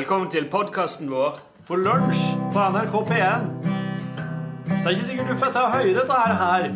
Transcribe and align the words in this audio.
Velkommen 0.00 0.30
til 0.32 0.46
podkasten 0.48 1.10
vår. 1.12 1.34
For 1.68 1.76
lunsj 1.76 2.20
på 2.54 2.60
NRK 2.72 2.94
P1. 3.10 3.42
Det 4.64 4.78
er 4.78 4.94
ikke 4.94 5.04
sikkert 5.10 5.28
du 5.28 5.34
får 5.42 5.50
til 5.52 5.60
å 5.60 5.72
høre 5.74 5.92
dette 5.92 6.14
her, 6.16 6.32
her 6.40 6.68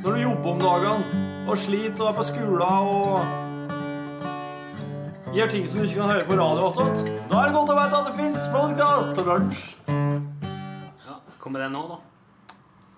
når 0.00 0.10
du 0.16 0.20
jobber 0.22 0.48
om 0.54 0.62
dagene 0.62 1.02
og 1.44 1.58
sliter 1.60 2.00
og 2.06 2.08
er 2.08 2.14
på 2.16 2.24
skolen 2.30 2.62
og 2.64 3.20
gjør 5.36 5.52
ting 5.52 5.68
som 5.68 5.76
du 5.76 5.84
ikke 5.84 5.98
kan 5.98 6.12
høre 6.14 6.24
på 6.30 6.38
radio 6.40 6.62
attåt. 6.70 6.96
Da 7.28 7.34
er 7.42 7.44
det 7.50 7.56
godt 7.58 7.74
å 7.74 7.76
vite 7.76 7.98
at 7.98 8.08
det 8.08 8.14
fins 8.16 8.48
podkast 8.54 9.12
til 9.18 9.24
lunsj. 9.28 9.64
Ja, 11.04 11.14
Kommer 11.42 11.58
den 11.66 11.76
nå, 11.76 11.82
da? 11.90 11.98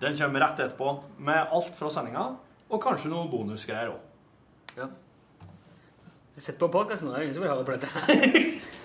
Den 0.05 0.15
kommer 0.21 0.45
rett 0.45 0.63
etterpå 0.63 0.87
med 1.27 1.39
alt 1.43 1.75
fra 1.75 1.91
sendinga 1.91 2.23
og 2.69 2.79
kanskje 2.87 3.11
noe 3.11 3.27
bonusgreier 3.33 3.91
òg. 3.91 3.99
Ja. 4.79 4.87
Sett 6.39 6.55
på 6.61 6.71
podkasten, 6.71 7.11
det 7.11 7.19
er 7.19 7.27
ingen 7.27 7.35
som 7.35 7.43
vil 7.43 7.51
høre 7.51 7.67
på 7.67 7.75
dette. 7.75 7.91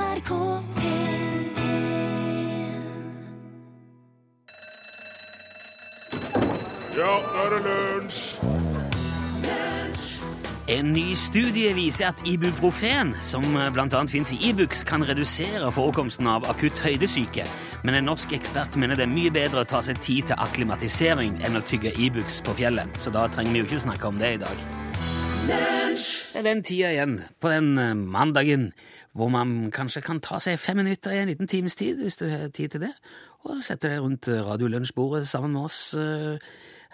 NRK 0.00 0.32
P1 0.76 1.44
Ja, 6.96 7.12
nå 7.20 7.42
er 7.44 7.52
det 7.52 7.60
lunsj! 7.66 8.22
En 10.70 10.92
ny 10.94 11.16
studie 11.18 11.72
viser 11.74 12.12
at 12.12 12.20
ibuprofen, 12.24 13.10
som 13.26 13.42
bl.a. 13.74 14.02
finnes 14.08 14.30
i 14.32 14.38
Ibux, 14.48 14.84
kan 14.86 15.02
redusere 15.04 15.66
forekomsten 15.74 16.28
av 16.30 16.46
akutt 16.48 16.78
høydesyke, 16.80 17.44
men 17.82 17.98
en 17.98 18.06
norsk 18.06 18.32
ekspert 18.38 18.78
mener 18.78 18.96
det 18.96 19.08
er 19.08 19.10
mye 19.10 19.32
bedre 19.34 19.64
å 19.64 19.68
ta 19.68 19.82
seg 19.82 19.98
tid 20.00 20.30
til 20.30 20.38
akklimatisering 20.38 21.40
enn 21.44 21.58
å 21.58 21.64
tygge 21.66 21.92
Ibux 21.98 22.38
på 22.46 22.54
fjellet, 22.62 23.02
så 23.02 23.12
da 23.12 23.26
trenger 23.34 23.52
vi 23.52 23.64
jo 23.64 23.68
ikke 23.68 23.82
snakke 23.88 24.12
om 24.12 24.22
det 24.22 24.36
i 24.36 24.40
dag. 24.46 24.64
Det 25.50 26.38
er 26.38 26.46
den 26.46 26.62
tida 26.62 26.94
igjen, 26.94 27.18
på 27.42 27.50
den 27.50 27.74
eh, 27.80 27.94
mandagen, 27.98 28.70
hvor 29.16 29.30
man 29.32 29.70
kanskje 29.74 30.02
kan 30.04 30.20
ta 30.22 30.38
seg 30.42 30.58
fem 30.60 30.78
minutter 30.80 31.14
i 31.14 31.22
en 31.22 31.30
liten 31.32 31.50
times 31.50 31.74
tid, 31.78 31.98
hvis 32.02 32.18
du 32.20 32.26
har 32.30 32.48
tid 32.54 32.74
til 32.74 32.84
det, 32.84 32.92
og 33.48 33.62
sette 33.66 33.88
deg 33.88 34.02
rundt 34.04 34.28
radiolunsjbordet 34.28 35.26
sammen 35.28 35.56
med 35.56 35.66
oss 35.66 35.78
eh, 35.98 36.36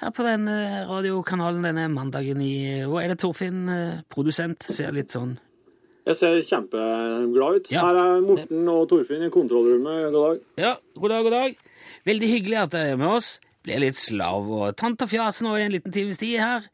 her 0.01 0.13
på 0.15 0.25
den 0.27 0.47
eh, 0.49 0.85
radiokanalen 0.89 1.65
denne 1.65 1.89
mandagen 1.93 2.41
i 2.45 2.85
Hvor 2.87 3.03
er 3.03 3.13
det 3.13 3.19
Torfinn, 3.23 3.67
eh, 3.73 4.03
produsent, 4.13 4.63
ser 4.65 4.95
litt 4.97 5.15
sånn 5.15 5.37
Jeg 6.07 6.19
ser 6.21 6.37
kjempeglad 6.47 7.57
ut. 7.59 7.71
Ja. 7.73 7.83
Her 7.89 7.99
er 7.99 8.21
Morten 8.23 8.69
og 8.71 8.85
Torfinn 8.93 9.25
i 9.27 9.33
kontrollrommet. 9.35 10.13
God 10.15 10.21
dag. 10.21 10.45
Ja, 10.63 10.75
god 10.95 11.15
dag, 11.15 11.25
god 11.27 11.35
dag. 11.35 11.65
Veldig 12.07 12.29
hyggelig 12.31 12.61
at 12.61 12.77
dere 12.77 12.93
er 12.95 13.01
med 13.01 13.11
oss. 13.17 13.33
Blir 13.67 13.83
litt 13.83 13.99
slav 13.99 14.47
og 14.47 14.77
tant 14.79 15.03
og 15.03 15.11
fjas 15.11 15.43
nå 15.43 15.57
i 15.59 15.65
en 15.65 15.75
liten 15.75 15.95
times 15.97 16.23
tid 16.23 16.39
her. 16.39 16.69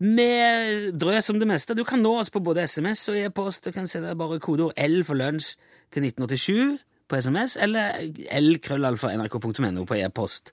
Med 0.00 0.92
drøs 0.98 1.30
om 1.30 1.38
det 1.38 1.46
meste. 1.48 1.74
Du 1.78 1.84
kan 1.86 2.02
nå 2.02 2.16
oss 2.20 2.30
på 2.34 2.40
både 2.42 2.64
SMS 2.66 3.08
og 3.12 3.16
e-post. 3.20 3.64
Du 3.64 3.70
kan 3.72 3.86
sende 3.86 4.14
bare 4.18 4.40
kodeord 4.42 4.72
L 4.76 5.04
for 5.06 5.14
lunsj 5.14 5.54
til 5.94 6.02
1987 6.08 6.78
på 7.08 7.20
SMS, 7.20 7.56
eller 7.60 7.92
lkrøllalfa.nrk.no 8.40 9.84
på 9.86 9.94
e-post. 10.00 10.52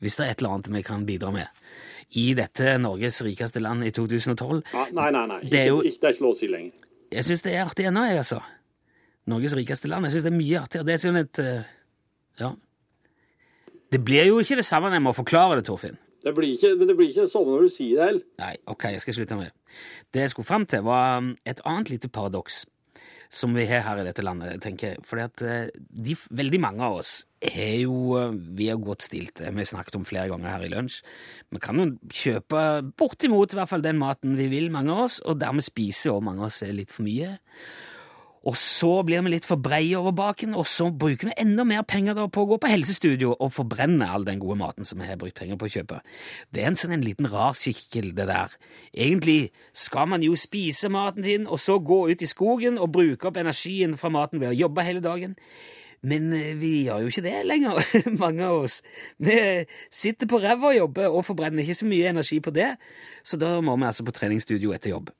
Hvis 0.00 0.16
det 0.16 0.26
er 0.26 0.30
et 0.32 0.40
eller 0.40 0.54
annet 0.56 0.70
vi 0.72 0.82
kan 0.82 1.02
bidra 1.06 1.30
med 1.34 1.46
i 2.16 2.32
dette 2.34 2.78
Norges 2.82 3.20
rikeste 3.22 3.60
land 3.62 3.84
i 3.86 3.90
2012. 3.94 4.62
Nei, 4.96 5.10
nei, 5.12 5.26
nei. 5.28 5.40
Det 5.44 5.60
er 5.60 5.66
jo- 5.68 5.82
Ikke, 5.82 5.92
ikke, 5.92 6.00
det 6.00 6.08
er 6.08 6.14
ikke 6.16 6.24
lov 6.24 6.32
å 6.34 6.38
si 6.38 6.46
lenger. 6.48 6.72
Jeg 7.12 7.24
syns 7.24 7.42
det 7.42 7.54
er 7.54 7.64
artig 7.66 7.86
ennå, 7.86 8.04
jeg, 8.08 8.18
altså. 8.18 8.40
Norges 9.26 9.54
rikeste 9.54 9.88
land. 9.88 10.04
Jeg 10.06 10.12
syns 10.12 10.24
det 10.24 10.32
er 10.32 10.36
mye 10.38 10.60
artigere. 10.60 10.86
Det 10.86 10.94
er 10.94 10.98
sånn 11.08 11.20
et 11.20 11.38
eh, 11.38 11.62
Ja. 12.40 12.52
Det 13.92 14.04
blir 14.04 14.24
jo 14.26 14.38
ikke 14.40 14.56
det 14.56 14.64
samme 14.64 14.88
når 14.88 14.94
jeg 14.98 15.02
må 15.02 15.12
forklare 15.14 15.56
det, 15.56 15.64
Torfinn. 15.66 15.98
Det 16.24 16.34
blir 16.36 16.52
ikke, 16.52 16.74
men 16.76 16.90
det 16.90 16.96
blir 16.98 17.08
ikke 17.08 17.24
det 17.24 17.32
samme 17.32 17.54
når 17.54 17.68
du 17.68 17.72
sier 17.72 17.96
det 17.96 18.08
heller. 18.10 18.26
Nei, 18.42 18.52
ok, 18.68 18.90
jeg 18.94 19.04
skal 19.04 19.16
slutte 19.16 19.38
med 19.38 19.48
det. 19.48 19.78
Det 20.12 20.26
jeg 20.26 20.34
skulle 20.34 20.50
fram 20.50 20.66
til, 20.68 20.84
var 20.84 21.22
um, 21.22 21.32
et 21.48 21.62
annet 21.64 21.92
lite 21.94 22.12
paradoks 22.12 22.64
som 23.30 23.52
vi 23.54 23.64
har 23.70 23.84
her 23.86 24.00
i 24.02 24.04
dette 24.04 24.24
landet, 24.26 24.58
tenker 24.62 24.92
jeg. 24.92 25.02
Fordi 25.06 25.22
at 25.22 25.42
eh, 25.46 25.68
de, 26.02 26.16
veldig 26.34 26.58
mange 26.62 26.82
av 26.82 26.96
oss 26.98 27.12
er 27.46 27.84
jo 27.84 28.16
eh, 28.18 28.32
Vi 28.58 28.66
er 28.72 28.80
godt 28.82 29.06
stilt, 29.06 29.38
Vi 29.38 29.62
har 29.62 29.68
snakket 29.70 30.00
om 30.00 30.06
flere 30.06 30.26
ganger 30.32 30.50
her 30.50 30.64
i 30.66 30.70
lunsj. 30.72 30.98
Vi 31.54 31.62
kan 31.62 31.78
jo 31.78 31.86
kjøpe 32.10 32.64
bortimot 32.98 33.54
i 33.54 33.60
hvert 33.60 33.70
fall 33.70 33.86
den 33.86 34.00
maten 34.02 34.34
vi 34.38 34.48
vil, 34.50 34.66
mange 34.74 34.90
av 34.96 35.04
oss, 35.06 35.20
og 35.22 35.38
dermed 35.38 35.62
spise 35.62 36.10
og 36.10 36.24
mange 36.26 36.42
av 36.42 36.50
oss 36.50 36.64
litt 36.66 36.90
for 36.90 37.06
mye. 37.06 37.36
Og 38.48 38.56
så 38.56 39.02
blir 39.04 39.20
vi 39.26 39.34
litt 39.34 39.44
for 39.44 39.60
breie 39.60 39.98
over 39.98 40.14
baken, 40.16 40.54
og 40.56 40.64
så 40.68 40.86
bruker 40.88 41.28
vi 41.28 41.36
enda 41.42 41.64
mer 41.68 41.82
penger 41.84 42.16
på 42.32 42.44
å 42.44 42.48
gå 42.54 42.56
på 42.62 42.70
helsestudio 42.72 43.34
og 43.34 43.52
forbrenne 43.52 44.08
all 44.08 44.24
den 44.24 44.40
gode 44.40 44.56
maten 44.62 44.88
som 44.88 45.02
vi 45.02 45.08
har 45.10 45.18
brukt 45.20 45.36
penger 45.36 45.58
på 45.60 45.68
å 45.68 45.72
kjøpe. 45.74 45.98
Det 46.48 46.62
er 46.62 46.70
en 46.70 46.78
sånn 46.80 46.96
en 46.96 47.04
liten 47.04 47.28
rar 47.28 47.52
sirkel, 47.58 48.14
det 48.16 48.30
der. 48.30 48.54
Egentlig 48.96 49.50
skal 49.76 50.08
man 50.08 50.24
jo 50.24 50.38
spise 50.40 50.88
maten 50.92 51.26
sin, 51.26 51.44
og 51.44 51.60
så 51.60 51.76
gå 51.84 52.06
ut 52.08 52.24
i 52.24 52.30
skogen 52.30 52.80
og 52.80 52.94
bruke 52.96 53.28
opp 53.28 53.42
energien 53.42 53.98
fra 54.00 54.12
maten 54.14 54.40
ved 54.40 54.54
å 54.54 54.58
jobbe 54.62 54.88
hele 54.88 55.04
dagen. 55.04 55.36
Men 56.00 56.32
eh, 56.32 56.54
vi 56.56 56.86
gjør 56.86 57.04
jo 57.04 57.12
ikke 57.12 57.26
det 57.28 57.38
lenger, 57.44 57.84
mange 58.22 58.46
av 58.46 58.64
oss. 58.64 58.80
Vi 59.20 59.36
sitter 59.92 60.30
på 60.30 60.40
ræva 60.40 60.72
og 60.72 60.78
jobber 60.78 61.12
og 61.12 61.26
forbrenner 61.28 61.60
ikke 61.60 61.82
så 61.82 61.88
mye 61.92 62.12
energi 62.14 62.40
på 62.40 62.54
det, 62.56 62.72
så 63.20 63.36
da 63.36 63.58
må 63.60 63.76
vi 63.76 63.90
altså 63.90 64.06
på 64.06 64.16
treningsstudio 64.16 64.72
etter 64.72 64.94
jobb. 64.94 65.12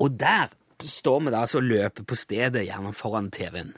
Og 0.00 0.18
der 0.18 0.50
står 0.88 1.24
vi 1.26 1.34
da 1.34 1.44
og 1.44 1.66
løper 1.66 2.06
på 2.06 2.18
stedet, 2.18 2.66
gjerne 2.66 2.92
foran 2.96 3.30
TV-en. 3.34 3.74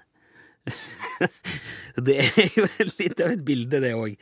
det 2.06 2.18
er 2.22 2.52
jo 2.54 2.66
litt 2.98 3.20
av 3.20 3.32
et 3.34 3.44
bilde, 3.44 3.80
det 3.82 3.94
òg. 3.98 4.14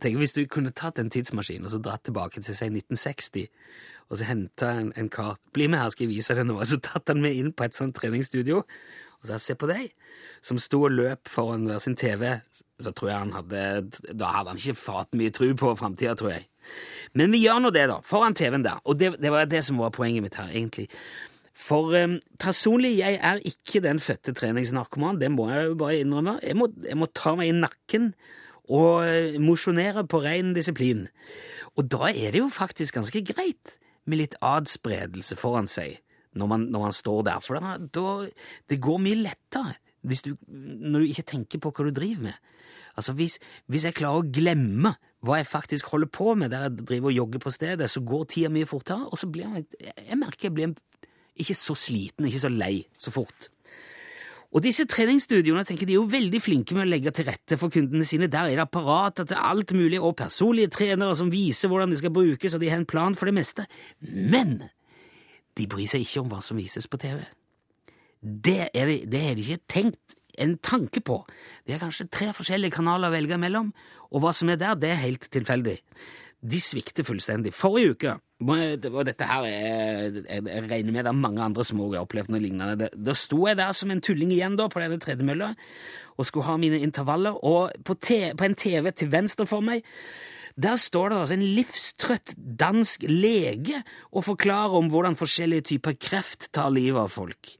Hvis 0.00 0.36
du 0.36 0.44
kunne 0.50 0.72
tatt 0.72 1.00
en 1.02 1.12
tidsmaskin 1.12 1.66
og 1.66 1.74
så 1.74 1.80
dratt 1.82 2.06
tilbake 2.08 2.40
til 2.40 2.56
si 2.56 2.68
1960, 2.70 3.48
og 4.08 4.18
så 4.20 4.28
henta 4.28 4.72
en, 4.76 4.90
en 4.96 5.08
kar 5.12 5.38
Bli 5.56 5.68
med 5.72 5.80
her, 5.80 5.92
skal 5.92 6.06
jeg 6.06 6.16
vise 6.16 6.36
deg 6.36 6.48
noe. 6.48 6.60
Og 6.60 6.68
så 6.68 6.80
tatt 6.82 7.08
han 7.12 7.22
med 7.24 7.36
inn 7.36 7.52
på 7.56 7.64
et 7.64 7.76
sånt 7.76 7.96
treningsstudio, 7.96 8.62
og 9.22 9.28
så 9.28 9.38
se 9.38 9.54
på 9.56 9.68
deg, 9.70 9.92
som 10.44 10.58
sto 10.60 10.82
og 10.88 10.96
løp 10.96 11.30
foran 11.30 11.68
hver 11.68 11.80
sin 11.80 11.96
TV. 11.96 12.26
Så 12.82 12.90
tror 12.96 13.12
jeg 13.12 13.20
han 13.20 13.36
hadde 13.36 13.60
Da 14.18 14.32
hadde 14.34 14.52
han 14.52 14.58
ikke 14.58 14.80
fat 14.80 15.12
mye 15.14 15.32
tru 15.34 15.52
på 15.56 15.70
framtida, 15.78 16.16
tror 16.18 16.34
jeg. 16.34 16.48
Men 17.14 17.32
vi 17.34 17.44
gjør 17.44 17.60
nå 17.62 17.70
det, 17.74 17.86
da. 17.90 18.00
Foran 18.06 18.34
TV-en 18.34 18.64
der. 18.66 18.80
Og 18.84 18.98
det, 18.98 19.14
det 19.22 19.30
var 19.32 19.46
det 19.46 19.62
som 19.64 19.78
var 19.78 19.94
poenget 19.94 20.24
mitt 20.24 20.38
her, 20.40 20.50
egentlig. 20.50 20.88
For 21.52 21.92
eh, 21.96 22.18
personlig, 22.40 22.96
jeg 23.00 23.18
er 23.20 23.42
ikke 23.48 23.82
den 23.84 24.00
fødte 24.00 24.34
treningsnarkoman, 24.36 25.20
det 25.20 25.30
må 25.32 25.50
jeg 25.50 25.70
jo 25.70 25.76
bare 25.80 25.98
innrømme. 26.00 26.38
Jeg 26.42 26.56
må, 26.56 26.70
jeg 26.86 26.98
må 26.98 27.08
ta 27.12 27.34
meg 27.38 27.52
i 27.52 27.58
nakken 27.58 28.12
og 28.72 29.04
eh, 29.04 29.38
mosjonere 29.42 30.06
på 30.08 30.22
ren 30.24 30.54
disiplin. 30.56 31.06
Og 31.76 31.88
da 31.92 32.10
er 32.12 32.32
det 32.32 32.40
jo 32.40 32.48
faktisk 32.52 32.96
ganske 32.98 33.24
greit 33.32 33.76
med 34.08 34.22
litt 34.22 34.38
adspredelse 34.42 35.36
foran 35.38 35.68
seg 35.70 36.00
når 36.32 36.48
man, 36.48 36.62
når 36.72 36.86
man 36.86 36.94
står 36.96 37.24
der, 37.28 37.42
for 37.44 37.60
da, 37.60 37.74
da 37.76 38.12
det 38.72 38.80
går 38.80 39.00
mye 39.04 39.20
lettere 39.20 39.74
hvis 40.08 40.24
du, 40.24 40.32
når 40.48 41.04
du 41.04 41.10
ikke 41.12 41.28
tenker 41.28 41.60
på 41.62 41.70
hva 41.70 41.84
du 41.86 41.92
driver 41.94 42.30
med. 42.30 42.38
Altså 42.98 43.14
hvis, 43.16 43.36
hvis 43.70 43.84
jeg 43.86 43.96
klarer 43.96 44.22
å 44.22 44.32
glemme 44.32 44.94
hva 45.24 45.38
jeg 45.38 45.48
faktisk 45.48 45.92
holder 45.92 46.10
på 46.12 46.32
med 46.40 46.50
der 46.52 46.66
jeg 46.66 46.86
driver 46.88 47.12
og 47.12 47.18
jogger 47.18 47.44
på 47.44 47.52
stedet, 47.54 47.88
så 47.90 48.02
går 48.04 48.24
tida 48.32 48.50
mye 48.52 48.68
fortere, 48.68 49.06
og 49.08 49.20
så 49.20 49.28
blir 49.32 49.46
jeg, 49.60 49.92
jeg 49.92 50.18
merker 50.18 50.48
jeg 50.48 50.56
blir 50.56 50.72
ikke 51.38 51.56
så 51.56 51.76
sliten, 51.78 52.28
ikke 52.28 52.42
så 52.44 52.50
lei 52.52 52.84
så 52.98 53.12
fort. 53.14 53.48
Og 54.52 54.60
disse 54.60 54.84
treningsstudioene 54.84 55.64
tenker 55.64 55.88
de 55.88 55.94
er 55.94 56.02
jo 56.02 56.08
veldig 56.12 56.40
flinke 56.44 56.76
med 56.76 56.84
å 56.84 56.90
legge 56.90 57.12
til 57.16 57.24
rette 57.30 57.56
for 57.60 57.72
kundene 57.72 58.04
sine. 58.04 58.28
Der 58.28 58.50
er 58.50 58.58
det 58.60 58.66
apparater 58.66 59.24
til 59.28 59.40
alt 59.40 59.72
mulig, 59.72 59.96
og 59.96 60.18
personlige 60.20 60.74
trenere 60.74 61.16
som 61.16 61.32
viser 61.32 61.72
hvordan 61.72 61.92
de 61.92 62.00
skal 62.02 62.12
brukes, 62.12 62.52
og 62.52 62.60
de 62.60 62.68
har 62.68 62.82
en 62.82 62.88
plan 62.88 63.16
for 63.16 63.30
det 63.30 63.36
meste. 63.38 63.64
Men 64.04 64.58
de 65.56 65.68
bryr 65.68 65.88
seg 65.88 66.04
ikke 66.04 66.20
om 66.20 66.28
hva 66.32 66.42
som 66.44 66.60
vises 66.60 66.88
på 66.88 67.00
TV. 67.00 67.22
Det 68.22 68.68
er 68.68 68.90
de, 68.90 68.98
det 69.08 69.22
er 69.22 69.38
de 69.38 69.46
ikke 69.46 69.72
tenkt 69.72 70.18
en 70.40 70.58
tanke 70.64 71.00
på. 71.04 71.22
Det 71.64 71.74
er 71.74 71.80
kanskje 71.80 72.10
tre 72.12 72.28
forskjellige 72.36 72.76
kanaler 72.76 73.08
å 73.08 73.16
velge 73.16 73.40
mellom, 73.40 73.72
og 74.12 74.24
hva 74.24 74.34
som 74.36 74.52
er 74.52 74.60
der, 74.60 74.76
det 74.76 74.92
er 74.92 75.00
helt 75.00 75.28
tilfeldig. 75.32 75.78
De 76.42 76.60
svikter 76.60 77.06
fullstendig. 77.08 77.54
Forrige 77.56 77.96
uke 77.96 78.14
og 78.42 79.04
dette 79.06 79.28
her 79.28 79.46
er, 79.48 80.18
jeg, 80.18 80.64
regner 80.70 80.92
med 80.92 81.04
det 81.04 81.12
er 81.12 81.18
mange 81.18 81.42
andre 81.44 81.64
som 81.66 81.80
har 81.80 82.02
opplevd 82.02 82.32
noe 82.32 82.42
lignende. 82.42 82.90
Da 82.92 83.14
sto 83.18 83.44
jeg 83.46 83.58
der 83.60 83.72
som 83.76 83.92
en 83.92 84.02
tulling 84.04 84.32
igjen 84.34 84.58
da, 84.58 84.68
på 84.72 84.82
denne 84.82 85.00
tredemølla 85.02 85.52
og 86.20 86.28
skulle 86.28 86.44
ha 86.44 86.58
mine 86.60 86.82
intervaller, 86.84 87.38
og 87.40 87.72
på, 87.88 87.96
te, 87.96 88.34
på 88.36 88.44
en 88.44 88.58
TV 88.58 88.90
til 88.92 89.08
venstre 89.12 89.48
for 89.48 89.64
meg 89.64 89.86
der 90.60 90.76
står 90.76 91.08
det 91.08 91.18
altså 91.18 91.36
en 91.38 91.44
livstrøtt 91.56 92.34
dansk 92.36 93.06
lege 93.08 93.78
og 94.12 94.26
forklarer 94.26 94.76
om 94.76 94.90
hvordan 94.92 95.16
forskjellige 95.16 95.64
typer 95.72 95.96
kreft 95.96 96.50
tar 96.52 96.68
livet 96.68 97.00
av 97.00 97.08
folk. 97.08 97.54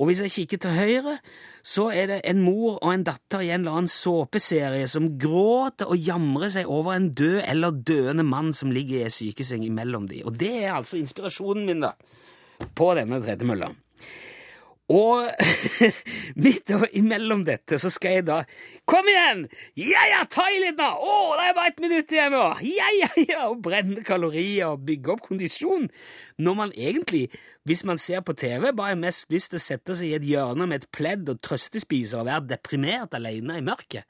Og 0.00 0.08
hvis 0.08 0.22
jeg 0.24 0.32
kikker 0.32 0.62
til 0.64 0.72
høyre, 0.78 1.18
så 1.64 1.86
er 1.96 2.10
det 2.10 2.18
en 2.28 2.42
mor 2.44 2.76
og 2.76 2.90
en 2.92 3.06
datter 3.06 3.40
i 3.40 3.48
en 3.54 3.62
eller 3.62 3.78
annen 3.78 3.90
såpeserie 3.90 4.84
som 4.90 5.14
gråter 5.20 5.88
og 5.88 5.96
jamrer 5.96 6.52
seg 6.52 6.68
over 6.68 6.92
en 6.92 7.08
død 7.16 7.38
eller 7.40 7.78
døende 7.88 8.26
mann 8.28 8.52
som 8.56 8.72
ligger 8.74 8.98
i 8.98 9.06
ei 9.06 9.14
sykeseng 9.14 9.64
imellom 9.64 10.04
de. 10.10 10.20
Og 10.28 10.36
det 10.36 10.52
er 10.66 10.74
altså 10.74 11.00
inspirasjonen 11.00 11.64
min, 11.70 11.80
da, 11.86 11.94
på 12.76 12.90
denne 12.98 13.22
tredemølla. 13.24 13.70
Og 14.92 15.30
midt 16.44 16.70
og 16.76 16.84
imellom 16.92 17.46
dette 17.46 17.78
så 17.80 17.88
skal 17.92 18.18
jeg 18.18 18.26
da 18.28 18.42
Kom 18.84 19.06
igjen! 19.08 19.46
Ja, 19.80 20.02
ja, 20.10 20.18
ta 20.28 20.44
i 20.52 20.58
litt 20.60 20.76
nå! 20.76 20.84
Å, 20.84 21.14
det 21.38 21.46
er 21.48 21.56
bare 21.56 21.72
ett 21.72 21.80
minutt 21.80 22.12
igjen 22.12 22.36
nå! 22.36 22.42
Ja, 22.68 22.90
ja, 22.98 23.08
ja! 23.22 23.40
Og 23.48 23.62
brenne 23.64 24.04
kalorier 24.04 24.74
og 24.74 24.84
bygge 24.84 25.14
opp 25.14 25.24
kondisjon. 25.30 25.88
Når 26.36 26.58
man 26.58 26.76
egentlig, 26.76 27.30
hvis 27.64 27.86
man 27.88 28.00
ser 28.02 28.20
på 28.26 28.36
TV, 28.36 28.74
bare 28.76 28.92
har 28.92 29.00
mest 29.00 29.32
lyst 29.32 29.54
til 29.54 29.62
å 29.62 29.64
sette 29.64 29.96
seg 29.96 30.10
i 30.10 30.18
et 30.18 30.28
hjørne 30.28 30.68
med 30.68 30.84
et 30.84 30.92
pledd 30.92 31.32
og 31.32 31.40
trøstespise 31.40 32.20
og 32.20 32.28
være 32.28 32.50
deprimert 32.52 33.16
alene 33.16 33.56
i 33.56 33.64
mørket. 33.64 34.04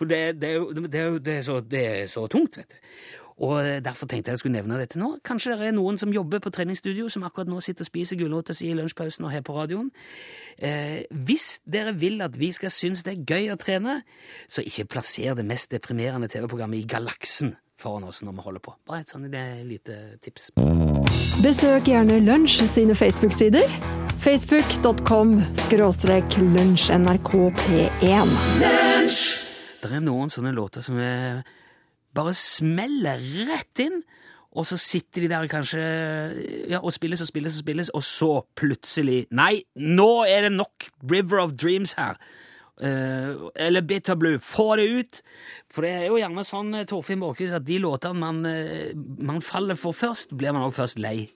For 0.00 0.10
det, 0.10 0.40
det, 0.40 0.50
er 0.50 0.58
jo, 0.58 0.70
det, 0.72 0.96
er 0.96 1.10
jo, 1.12 1.18
det, 1.22 1.38
er 1.38 1.42
så, 1.44 1.60
er 1.76 2.06
så 2.10 2.26
tungt, 2.32 2.56
vet 2.58 2.72
du. 2.72 2.92
Og 3.40 3.84
Derfor 3.84 4.06
tenkte 4.06 4.28
jeg 4.28 4.36
jeg 4.36 4.42
skulle 4.42 4.58
nevne 4.58 4.78
dette 4.80 5.00
nå. 5.00 5.14
Kanskje 5.24 5.56
det 5.56 5.70
er 5.70 5.76
noen 5.76 5.96
som 6.00 6.12
jobber 6.12 6.42
på 6.44 6.52
treningsstudio, 6.52 7.08
som 7.08 7.24
akkurat 7.24 7.48
nå 7.48 7.60
sitter 7.64 7.86
og 7.86 7.88
spiser 7.88 8.20
gulrota 8.20 8.52
si 8.56 8.68
i 8.68 8.76
lunsjpausen 8.76 9.24
og 9.24 9.32
her 9.32 9.44
på 9.46 9.56
radioen. 9.56 9.88
Eh, 10.58 11.06
hvis 11.10 11.60
dere 11.64 11.94
vil 11.96 12.20
at 12.24 12.36
vi 12.36 12.52
skal 12.52 12.72
synes 12.74 13.04
det 13.06 13.14
er 13.16 13.24
gøy 13.24 13.48
å 13.54 13.58
trene, 13.60 14.02
så 14.48 14.64
ikke 14.66 14.90
plasser 14.96 15.34
det 15.38 15.46
mest 15.48 15.72
deprimerende 15.72 16.28
TV-programmet 16.28 16.82
i 16.82 16.88
galaksen 16.90 17.56
foran 17.80 18.04
oss 18.04 18.20
når 18.22 18.36
vi 18.36 18.44
holder 18.44 18.64
på. 18.64 18.74
Bare 18.88 19.00
et 19.04 19.12
sånt 19.12 19.32
lite 19.68 19.96
tips. 20.20 20.50
Besøk 21.40 21.88
gjerne 21.88 22.20
Lunsj 22.20 22.66
sine 22.68 22.94
Facebook-sider. 22.94 23.64
Facebook.com 24.20 25.38
skråstrek 25.56 26.36
lunsjnrkp1. 26.36 28.34
Det 29.80 29.88
er 29.88 30.04
noen 30.04 30.28
sånne 30.28 30.52
låter 30.52 30.84
som 30.84 31.00
er 31.00 31.40
bare 32.16 32.34
smeller 32.36 33.22
rett 33.48 33.82
inn, 33.84 34.00
og 34.50 34.66
så 34.66 34.74
sitter 34.80 35.24
de 35.24 35.30
der 35.30 35.46
kanskje 35.50 35.82
ja, 36.72 36.80
og 36.80 36.90
spilles 36.94 37.22
og 37.22 37.28
spilles 37.30 37.54
og 37.54 37.62
spilles, 37.62 37.90
og 37.94 38.02
så 38.02 38.30
plutselig 38.58 39.22
Nei, 39.30 39.62
nå 39.78 40.24
er 40.26 40.48
det 40.48 40.54
nok 40.56 40.88
River 41.10 41.44
of 41.44 41.54
Dreams 41.60 41.94
her! 41.98 42.18
Uh, 42.80 43.50
eller 43.60 43.84
Bitter 43.84 44.16
Blue. 44.16 44.38
Få 44.40 44.72
det 44.80 44.86
ut! 44.88 45.18
For 45.70 45.84
det 45.84 45.90
er 45.92 46.06
jo 46.08 46.16
gjerne 46.16 46.44
sånn, 46.48 46.72
eh, 46.78 46.86
Torfinn 46.88 47.20
Borchhus, 47.20 47.52
at 47.52 47.66
de 47.66 47.76
låtene 47.82 48.16
man, 48.16 48.40
eh, 48.48 48.94
man 48.96 49.42
faller 49.44 49.76
for 49.76 49.92
først, 49.92 50.32
blir 50.32 50.54
man 50.56 50.64
også 50.64 50.78
først 50.80 51.02
lei. 51.04 51.28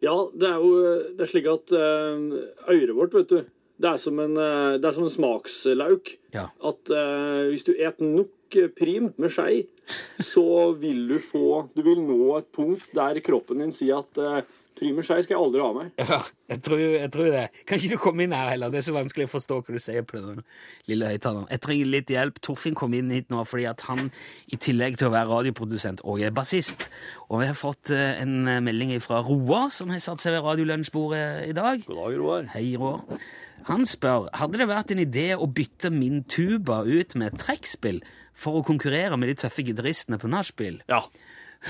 Ja, 0.00 0.14
det 0.32 0.48
er 0.48 0.62
jo 0.62 0.72
det 1.18 1.26
er 1.26 1.30
slik 1.30 1.50
at 1.52 1.74
uh, 1.76 2.38
øret 2.70 2.96
vårt, 2.96 3.14
vet 3.18 3.34
du, 3.34 3.52
det 3.78 3.92
er 3.92 4.00
som 4.02 4.18
en, 4.22 4.36
eh, 4.36 4.76
det 4.78 4.88
er 4.88 4.96
som 4.96 5.06
en 5.06 5.14
smakslauk. 5.14 6.14
Ja. 6.34 6.48
At 6.70 6.90
eh, 6.90 7.48
hvis 7.52 7.66
du 7.66 7.72
et 7.76 8.00
nok 8.02 8.58
prim 8.78 9.12
med 9.20 9.32
skei, 9.32 9.66
så 10.24 10.72
vil 10.80 11.06
du 11.08 11.18
få 11.20 11.68
Du 11.76 11.82
vil 11.84 12.00
nå 12.00 12.38
et 12.38 12.48
punkt 12.52 12.90
der 12.96 13.20
kroppen 13.24 13.62
din 13.62 13.74
sier 13.74 14.02
at 14.02 14.20
eh, 14.20 14.50
med 14.82 15.06
skei 15.06 15.22
skal 15.24 15.34
jeg 15.34 15.40
aldri 15.42 15.62
ha 15.62 15.68
mer. 15.74 15.88
Ja, 16.00 16.18
jeg 16.52 16.62
tror, 16.66 16.80
jeg 16.80 17.10
tror 17.14 17.30
det. 17.34 17.44
Kan 17.68 17.80
ikke 17.80 17.90
du 17.94 18.02
komme 18.02 18.24
inn 18.24 18.34
her 18.36 18.50
heller? 18.52 18.72
Det 18.72 18.80
er 18.80 18.86
så 18.88 18.94
vanskelig 18.96 19.28
å 19.28 19.32
forstå 19.32 19.58
hva 19.60 19.74
du 19.74 19.82
sier 19.82 20.06
på 20.06 20.20
den 20.20 20.42
lille 20.90 21.10
høyttaleren. 21.10 21.48
Jeg 21.52 21.62
trenger 21.64 21.90
litt 21.94 22.12
hjelp. 22.14 22.40
Torfinn 22.44 22.78
kom 22.78 22.94
inn 22.98 23.10
hit 23.14 23.32
nå 23.32 23.42
fordi 23.48 23.66
at 23.70 23.84
han 23.88 24.08
i 24.52 24.60
tillegg 24.60 24.98
til 25.00 25.10
å 25.10 25.14
være 25.14 25.30
radioprodusent 25.32 26.04
og 26.04 26.22
er 26.24 26.34
bassist. 26.36 26.88
Og 27.28 27.42
vi 27.42 27.50
har 27.50 27.58
fått 27.58 27.92
eh, 27.94 28.22
en 28.22 28.48
melding 28.64 28.94
fra 29.04 29.20
Roar, 29.26 29.68
som 29.74 29.92
har 29.92 30.02
satt 30.02 30.22
seg 30.24 30.36
ved 30.36 30.46
radiolunsjbordet 30.46 31.26
i 31.50 31.56
dag. 31.56 31.84
God 31.88 32.02
dag, 32.02 32.18
Roar. 32.22 32.48
Hei, 32.54 32.70
Roar. 32.80 33.04
Han 33.68 33.84
spør 33.88 34.30
hadde 34.38 34.60
det 34.60 34.68
vært 34.70 34.94
en 34.94 35.02
idé 35.02 35.28
å 35.36 35.48
bytte 35.50 35.90
min 35.92 36.22
tuba 36.30 36.80
ut 36.86 37.16
med 37.18 37.36
trekkspill 37.40 38.00
for 38.38 38.60
å 38.60 38.66
konkurrere 38.66 39.18
med 39.18 39.32
de 39.32 39.40
tøffe 39.42 39.64
gitaristene 39.66 40.18
på 40.20 40.30
nachspiel. 40.30 40.78
Ja, 40.90 41.02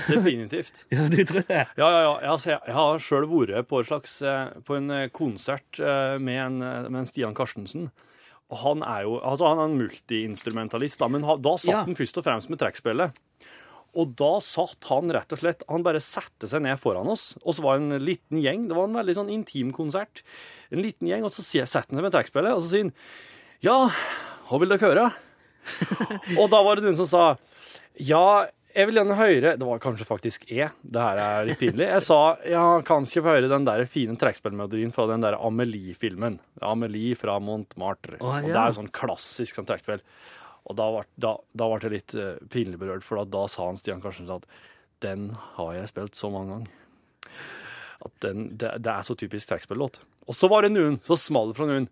definitivt. 0.07 0.83
Ja, 0.93 1.05
du 1.09 1.17
tror 1.25 1.43
det? 1.47 1.63
Ja, 1.77 1.87
ja, 1.89 2.01
ja. 2.03 2.13
Jeg, 2.21 2.29
altså, 2.33 2.49
jeg, 2.53 2.59
jeg 2.67 2.75
har 2.77 3.01
sjøl 3.03 3.27
vært 3.31 3.69
på, 3.71 3.81
slags, 3.87 4.19
eh, 4.21 4.51
på 4.67 4.77
en 4.77 4.91
eh, 4.95 5.07
konsert 5.15 5.79
eh, 5.81 6.17
med 6.21 6.39
en, 6.45 6.59
med 6.91 7.01
en 7.03 7.09
Stian 7.09 7.35
Karstensen. 7.37 7.89
Han 8.63 8.81
er 8.81 9.03
jo 9.05 9.19
altså 9.21 9.45
han 9.51 9.59
er 9.61 9.67
en 9.69 9.77
multiinstrumentalist, 9.77 11.03
men 11.13 11.21
da 11.21 11.51
satt 11.57 11.69
Ja. 11.69 11.83
han 11.85 11.97
først 11.97 12.17
og 12.17 12.25
fremst 12.25 12.49
med 12.49 12.57
trekkspillet. 12.61 13.19
Og 13.97 14.11
da 14.17 14.31
satt 14.45 14.85
han 14.91 15.09
rett 15.09 15.33
og 15.33 15.39
slett 15.41 15.63
Han 15.65 15.81
bare 15.81 15.97
satte 16.03 16.45
seg 16.45 16.61
ned 16.61 16.77
foran 16.77 17.09
oss, 17.09 17.31
og 17.41 17.55
så 17.57 17.63
var 17.65 17.79
det 17.79 17.87
en 17.87 18.03
liten 18.05 18.41
gjeng. 18.41 18.67
Det 18.69 18.77
var 18.77 18.85
en 18.89 18.97
veldig 18.99 19.15
sånn 19.17 19.31
intim 19.33 19.71
konsert. 19.73 20.21
En 20.69 20.81
liten 20.85 21.09
gjeng, 21.09 21.25
og 21.25 21.33
så 21.33 21.41
setter 21.45 21.89
han 21.89 21.97
seg 21.97 22.05
med 22.05 22.13
trekkspillet, 22.13 22.53
og 22.53 22.61
så 22.61 22.69
sier 22.69 22.85
han 22.87 22.93
Ja, 23.65 23.77
hva 24.49 24.59
vil 24.61 24.69
dere 24.69 24.85
høre? 24.85 25.07
og 26.39 26.45
da 26.53 26.61
var 26.65 26.77
det 26.79 26.85
noen 26.87 26.97
som 27.01 27.09
sa 27.09 27.23
Ja, 27.99 28.45
jeg 28.79 28.87
vil 28.87 28.99
gjerne 29.01 29.17
høre 29.19 29.53
Det 29.59 29.67
var 29.67 29.81
kanskje 29.83 30.07
faktisk 30.07 30.45
jeg. 30.49 30.71
Det 30.81 31.03
her 31.03 31.19
er 31.19 31.47
litt 31.49 31.59
pinlig. 31.59 31.87
Jeg 31.89 32.05
sa 32.05 32.19
ja, 32.47 32.63
kanskje 32.87 33.23
få 33.25 33.35
høre 33.35 33.51
den 33.51 33.67
der 33.67 33.83
fine 33.91 34.15
trekkspillmelodien 34.19 34.93
fra 34.95 35.07
den 35.11 35.23
der 35.25 35.37
Amelie-filmen. 35.37 36.39
Amelie 36.63 37.17
fra 37.19 37.37
Montmartre. 37.43 38.19
Å, 38.21 38.37
Og 38.39 38.49
det 38.49 38.57
er 38.59 38.77
sånn 38.77 38.91
klassisk 38.95 39.59
sånn 39.59 39.67
trekkspill. 39.69 40.03
Og 40.69 40.77
da 40.79 40.89
ble, 40.93 41.05
da, 41.19 41.35
da 41.57 41.69
ble 41.71 41.79
jeg 41.83 41.95
litt 41.95 42.17
uh, 42.19 42.35
pinlig 42.53 42.79
berørt, 42.81 43.05
for 43.05 43.21
da, 43.21 43.27
da 43.39 43.45
sa 43.51 43.67
han 43.67 43.79
Stian 43.79 44.03
Karstensen 44.03 44.41
at 44.41 44.59
den 45.03 45.29
har 45.55 45.73
jeg 45.77 45.91
spilt 45.91 46.19
så 46.19 46.31
mange 46.33 46.55
ganger. 46.55 46.75
At 48.05 48.13
den, 48.23 48.49
det, 48.59 48.75
det 48.85 48.91
er 48.93 49.07
så 49.07 49.15
typisk 49.19 49.49
trekkspillåt. 49.49 50.01
Og 50.29 50.37
så 50.37 50.47
var 50.51 50.63
det 50.63 50.73
noen, 50.75 50.99
så 51.07 51.17
smalt 51.19 51.57
fra 51.57 51.67
noen. 51.67 51.89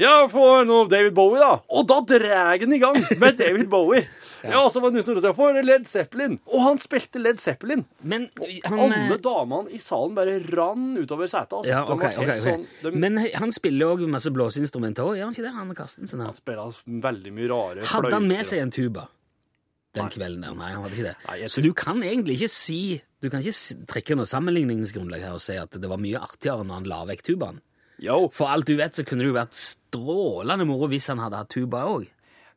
Ja, 0.00 0.24
få 0.32 0.44
noe 0.64 0.88
David 0.88 1.12
Bowie, 1.12 1.40
da! 1.42 1.60
Og 1.76 1.84
da 1.88 1.98
drar 2.08 2.54
han 2.54 2.72
i 2.72 2.78
gang 2.80 2.96
med 3.20 3.36
David 3.36 3.68
Bowie. 3.68 4.06
ja. 4.42 4.62
så 4.72 4.80
var 4.80 4.94
det 4.94 5.02
ropte 5.04 5.32
for 5.36 5.58
Led 5.60 5.84
Zeppelin. 5.88 6.38
Og 6.48 6.62
han 6.64 6.80
spilte 6.80 7.20
Led 7.20 7.42
Zeppelin. 7.42 7.84
Men 8.00 8.30
han, 8.64 8.80
Alle 8.80 9.18
damene 9.20 9.68
i 9.76 9.80
salen 9.82 10.16
bare 10.16 10.38
rann 10.46 10.94
utover 10.96 11.28
setet. 11.28 11.52
Altså. 11.58 11.72
ja, 11.74 11.84
okay, 11.84 12.16
ok, 12.16 12.24
okay. 12.24 12.24
ok, 12.24 12.32
ok. 12.32 12.46
Sånn, 12.46 12.66
de, 12.80 12.94
Men 13.04 13.20
han 13.42 13.52
spiller 13.52 13.84
jo 13.84 13.98
òg 13.98 14.06
masse 14.16 14.32
blåseinstrumenter 14.32 15.04
òg, 15.04 15.18
gjør 15.20 15.28
han 15.28 15.36
ikke 15.36 15.48
det? 15.50 15.54
Han 15.58 15.76
Carstensen? 15.76 16.24
her. 16.24 16.32
han 16.32 16.40
spiller 16.40 16.82
veldig 17.10 17.36
mye 17.36 17.52
rare 17.52 17.88
Hadde 17.92 18.16
han 18.16 18.28
med 18.32 18.48
seg 18.48 18.64
en 18.64 18.72
tuba 18.74 19.06
den 19.96 20.10
kvelden 20.14 20.44
der? 20.46 20.56
Nei, 20.56 20.72
han 20.72 20.84
hadde 20.86 20.96
ikke 20.96 21.08
det. 21.10 21.16
Nei, 21.26 21.40
jeg 21.42 21.52
Så 21.52 21.64
du 21.66 21.72
kan 21.76 22.00
egentlig 22.06 22.36
ikke 22.38 22.52
si 22.54 22.82
Du 23.20 23.28
kan 23.28 23.42
ikke 23.42 23.84
trekke 23.90 24.16
noe 24.16 24.28
sammenligningsgrunnlag 24.30 25.28
her 25.28 25.36
og 25.36 25.42
si 25.44 25.58
at 25.60 25.76
det 25.76 25.90
var 25.90 26.00
mye 26.00 26.20
artigere 26.22 26.64
når 26.64 26.80
han 26.80 26.86
la 26.88 27.02
vekk 27.10 27.26
tubaen. 27.26 27.60
Jo, 28.00 28.30
For 28.32 28.48
alt 28.48 28.66
du 28.70 28.76
vet, 28.80 28.94
så 28.96 29.04
kunne 29.04 29.24
det 29.26 29.32
jo 29.32 29.36
vært 29.36 29.58
strålende 29.58 30.64
moro 30.68 30.88
hvis 30.90 31.10
han 31.12 31.20
hadde 31.20 31.36
hatt 31.42 31.52
tuba 31.52 31.84
òg. 31.90 32.08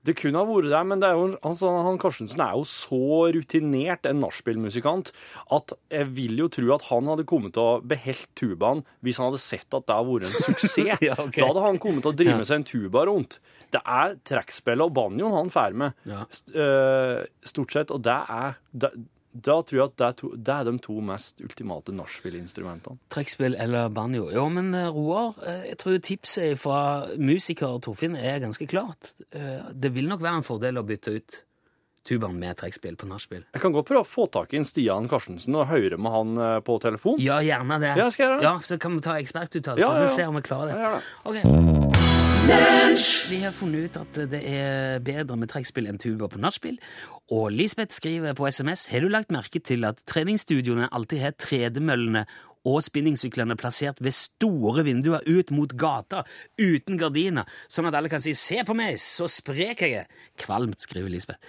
det 0.04 0.18
kunne 0.20 0.36
ha 0.42 0.44
vært 0.44 0.68
det, 0.68 0.80
men 0.88 1.00
det 1.00 1.10
jo, 1.16 1.28
altså, 1.48 1.70
han 1.86 1.98
Karstensen 1.98 2.42
er 2.44 2.58
jo 2.60 2.66
så 2.68 2.98
rutinert 3.32 4.04
en 4.10 4.20
nachspielmusikant 4.20 5.14
at 5.56 5.72
jeg 5.96 6.10
vil 6.18 6.42
jo 6.42 6.50
tro 6.52 6.74
at 6.76 6.84
han 6.90 7.08
hadde 7.08 7.24
kommet 7.30 7.54
til 7.56 7.64
å 7.64 7.78
beholdt 7.88 8.28
tubaen 8.36 8.82
hvis 9.00 9.20
han 9.22 9.30
hadde 9.32 9.40
sett 9.40 9.72
at 9.80 9.86
det 9.88 9.96
hadde 9.96 10.12
vært 10.12 10.28
en 10.28 10.44
suksess. 10.50 10.76
Ja, 11.08 11.16
okay. 11.16 11.40
Da 11.40 11.48
hadde 11.54 11.64
han 11.70 11.80
kommet 11.80 12.04
til 12.04 12.12
å 12.12 12.18
drive 12.20 12.36
med 12.42 12.50
seg 12.50 12.60
en 12.60 12.68
tuba 12.68 13.06
rundt. 13.08 13.40
Det 13.72 13.80
er 13.80 14.18
trekkspillet 14.28 14.84
og 14.86 14.92
banjoen 15.00 15.38
han 15.40 15.50
får 15.56 15.80
med, 15.80 15.96
Ja. 16.12 16.26
øh, 16.52 17.24
stort 17.48 17.72
sett, 17.72 17.92
og 17.96 18.04
det 18.04 18.20
er 18.30 18.60
da, 18.76 18.92
da 19.34 19.56
tror 19.66 19.80
jeg 19.80 19.86
at 19.90 19.96
det 19.98 20.06
er, 20.08 20.16
to, 20.20 20.28
det 20.38 20.54
er 20.54 20.68
de 20.70 20.74
to 20.86 20.96
mest 21.02 21.42
ultimate 21.42 21.94
nachspielinstrumentene. 21.98 23.00
Trekkspill 23.14 23.56
eller 23.60 23.90
banjo. 23.90 24.28
Jo, 24.34 24.46
men 24.54 24.74
eh, 24.78 24.90
Roar, 24.94 25.34
eh, 25.46 25.64
jeg 25.72 25.78
tror 25.82 25.98
tipset 26.06 26.60
fra 26.62 26.82
musiker 27.18 27.80
Torfinn 27.82 28.16
er 28.20 28.38
ganske 28.44 28.68
klart. 28.70 29.16
Eh, 29.34 29.72
Det 29.74 29.90
vil 29.96 30.08
nok 30.12 30.22
være 30.22 30.38
en 30.44 30.46
fordel 30.48 30.78
å 30.78 30.86
bytte 30.86 31.16
ut 31.18 31.40
tubaen 32.06 32.36
med 32.38 32.58
trekkspill 32.60 32.98
på 33.00 33.08
nachspiel. 33.08 33.46
Jeg 33.56 33.62
kan 33.64 33.72
godt 33.72 33.88
prøve 33.88 34.04
å 34.04 34.10
få 34.10 34.26
tak 34.30 34.52
i 34.54 34.58
en 34.60 34.66
Stian 34.68 35.08
Karstensen 35.08 35.56
og 35.56 35.70
høre 35.72 35.96
med 35.98 36.12
han 36.12 36.62
på 36.68 36.76
telefon. 36.84 37.16
Ja, 37.24 37.38
gjerne 37.40 37.80
det. 37.80 37.94
Ja, 37.96 38.10
skal 38.12 38.26
jeg 38.26 38.30
gjøre 38.34 38.42
det? 38.42 38.50
Ja, 38.50 38.58
Så 38.60 38.78
kan 38.78 38.98
vi 39.00 39.02
ta 39.06 39.16
ekspertuttalelse 39.22 39.80
Ja, 39.86 39.94
ja, 39.96 40.04
ja. 40.04 40.10
og 40.12 40.16
se 40.18 40.28
om 40.28 40.36
vi 40.36 40.44
klarer 40.44 40.74
det. 40.74 40.78
Ja, 40.78 40.92
gjør 40.92 41.00
det. 41.00 41.74
Ok. 41.74 41.83
Vi 42.44 43.38
har 43.40 43.54
funnet 43.56 43.86
ut 43.88 43.98
at 44.02 44.18
det 44.30 44.40
er 44.44 44.98
bedre 45.04 45.38
med 45.40 45.48
trekkspill 45.52 45.88
enn 45.88 46.00
tuba 46.02 46.28
på 46.28 46.42
nachspiel. 46.44 46.76
Og 47.32 47.54
Lisbeth 47.56 47.96
skriver 47.96 48.36
på 48.36 48.50
SMS 48.52 48.90
har 48.92 49.04
du 49.04 49.08
lagt 49.12 49.32
merke 49.32 49.62
til 49.64 49.88
at 49.88 50.02
treningsstudioene 50.12 50.90
alltid 50.92 51.24
har 51.24 51.38
tredemøllene 51.40 52.26
og 52.68 52.82
spinningsyklene 52.84 53.56
plassert 53.60 54.02
ved 54.04 54.16
store 54.16 54.84
vinduer 54.88 55.24
ut 55.24 55.52
mot 55.56 55.72
gata, 55.80 56.26
uten 56.60 57.00
gardiner, 57.00 57.48
sånn 57.72 57.88
at 57.88 57.96
alle 58.00 58.12
kan 58.12 58.24
si 58.24 58.34
'se 58.34 58.64
på 58.64 58.76
meg, 58.76 59.00
så 59.00 59.28
sprek 59.28 59.82
jeg 59.82 60.04
er'. 60.04 60.12
Kvalmt, 60.38 60.82
skriver 60.82 61.10
Lisbeth. 61.10 61.40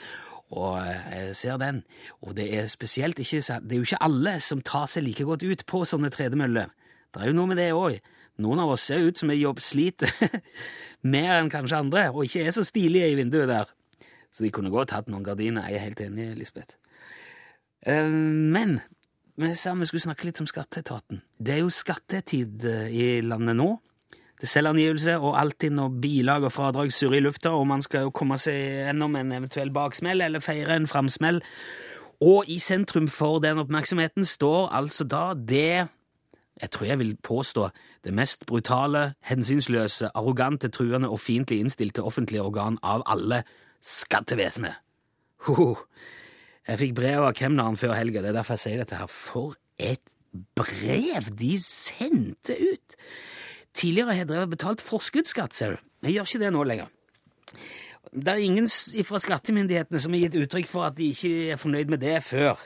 Og 0.51 0.79
eh, 0.79 1.27
jeg 1.27 1.37
ser 1.37 1.57
den. 1.59 1.85
Og 2.23 2.37
det 2.37 2.55
er 2.55 2.67
spesielt 2.67 3.19
ikke 3.19 3.41
Det 3.41 3.73
er 3.73 3.77
jo 3.77 3.83
ikke 3.83 4.03
alle 4.03 4.41
som 4.41 4.63
tar 4.63 4.87
seg 4.87 5.03
like 5.05 5.25
godt 5.25 5.43
ut 5.43 5.67
på 5.67 5.85
sånne 5.85 6.11
tredemøller. 6.11 6.71
Det 7.15 7.23
er 7.23 7.27
jo 7.27 7.33
noe 7.33 7.47
med 7.47 7.57
det 7.57 7.73
òg. 7.73 8.01
Noen 8.43 8.63
av 8.65 8.73
oss 8.75 8.87
ser 8.89 9.05
ut 9.07 9.19
som 9.19 9.31
vi 9.31 9.39
jobb 9.43 9.61
sliter 9.63 10.11
mer 11.15 11.37
enn 11.37 11.53
kanskje 11.53 11.79
andre, 11.85 12.09
og 12.11 12.25
ikke 12.27 12.43
er 12.47 12.57
så 12.57 12.65
stilige 12.67 13.13
i 13.13 13.19
vinduet 13.19 13.51
der. 13.51 13.71
Så 14.35 14.43
de 14.43 14.51
kunne 14.51 14.73
godt 14.75 14.91
hatt 14.97 15.11
noen 15.13 15.23
gardiner. 15.27 15.69
Jeg 15.71 15.79
er 15.79 15.87
helt 15.87 16.03
enig, 16.03 16.33
Lisbeth. 16.41 16.75
Eh, 17.87 18.09
Men 18.11 18.81
vi 19.39 19.55
sa 19.59 19.75
vi 19.79 19.87
skulle 19.87 20.09
snakke 20.09 20.27
litt 20.27 20.41
om 20.43 20.51
skatteetaten. 20.51 21.23
Det 21.39 21.55
er 21.55 21.63
jo 21.63 21.71
skattetid 21.71 22.67
eh, 22.67 22.91
i 22.91 23.07
landet 23.23 23.59
nå. 23.61 23.69
Det 24.35 24.49
er 24.49 24.53
selvangivelse 24.57 25.15
og 25.23 25.37
alltid 25.39 25.77
når 25.77 25.95
bilag 26.03 26.45
og 26.49 26.53
fradrag 26.53 26.91
surrer 26.93 27.21
i 27.21 27.25
lufta, 27.25 27.53
og 27.55 27.69
man 27.71 27.83
skal 27.87 28.09
jo 28.09 28.15
komme 28.15 28.37
seg 28.43 28.59
gjennom 28.59 29.15
en 29.17 29.31
eventuell 29.37 29.71
baksmell 29.75 30.25
eller 30.27 30.43
feire 30.43 30.75
en 30.75 30.91
framsmell. 30.91 31.39
Og 32.25 32.51
i 32.51 32.59
sentrum 32.63 33.07
for 33.11 33.39
den 33.43 33.63
oppmerksomheten 33.63 34.27
står 34.27 34.73
altså 34.75 35.07
da 35.07 35.29
det 35.39 35.87
jeg 36.63 36.71
tror 36.71 36.87
jeg 36.87 36.99
vil 37.01 37.17
påstå, 37.17 37.69
det 38.05 38.15
mest 38.15 38.47
brutale, 38.47 39.15
hensynsløse, 39.27 40.11
arrogante, 40.15 40.69
truende 40.69 41.11
og 41.11 41.21
fiendtlig 41.21 41.61
innstilte 41.65 42.05
offentlige 42.07 42.43
organ 42.43 42.79
av 42.83 43.03
alle, 43.11 43.43
skattevesenet. 43.83 44.79
Ho, 45.49 45.75
jeg 46.69 46.81
fikk 46.81 46.95
brev 46.97 47.27
av 47.27 47.35
kemneren 47.37 47.77
før 47.77 47.97
helga, 47.99 48.23
det 48.23 48.31
er 48.33 48.39
derfor 48.39 48.57
jeg 48.57 48.65
sier 48.65 48.85
dette 48.85 49.01
her. 49.01 49.11
For 49.11 49.59
et 49.83 50.05
brev 50.57 51.31
de 51.37 51.57
sendte 51.63 52.57
ut! 52.57 52.99
Tidligere 53.75 54.15
har 54.15 54.29
drevet 54.31 54.55
betalt 54.55 54.85
forskuddsskatt, 54.85 55.55
ser 55.55 55.75
du. 55.75 55.83
Jeg 56.07 56.17
gjør 56.17 56.31
ikke 56.31 56.43
det 56.45 56.53
nå 56.55 56.63
lenger. 56.69 56.93
Det 58.15 58.31
er 58.31 58.45
ingen 58.45 58.69
fra 59.09 59.19
skattemyndighetene 59.19 59.99
som 59.99 60.15
har 60.15 60.27
gitt 60.27 60.39
uttrykk 60.39 60.71
for 60.71 60.87
at 60.87 60.97
de 60.99 61.11
ikke 61.11 61.51
er 61.55 61.59
fornøyd 61.59 61.91
med 61.91 62.05
det 62.05 62.21
før. 62.23 62.61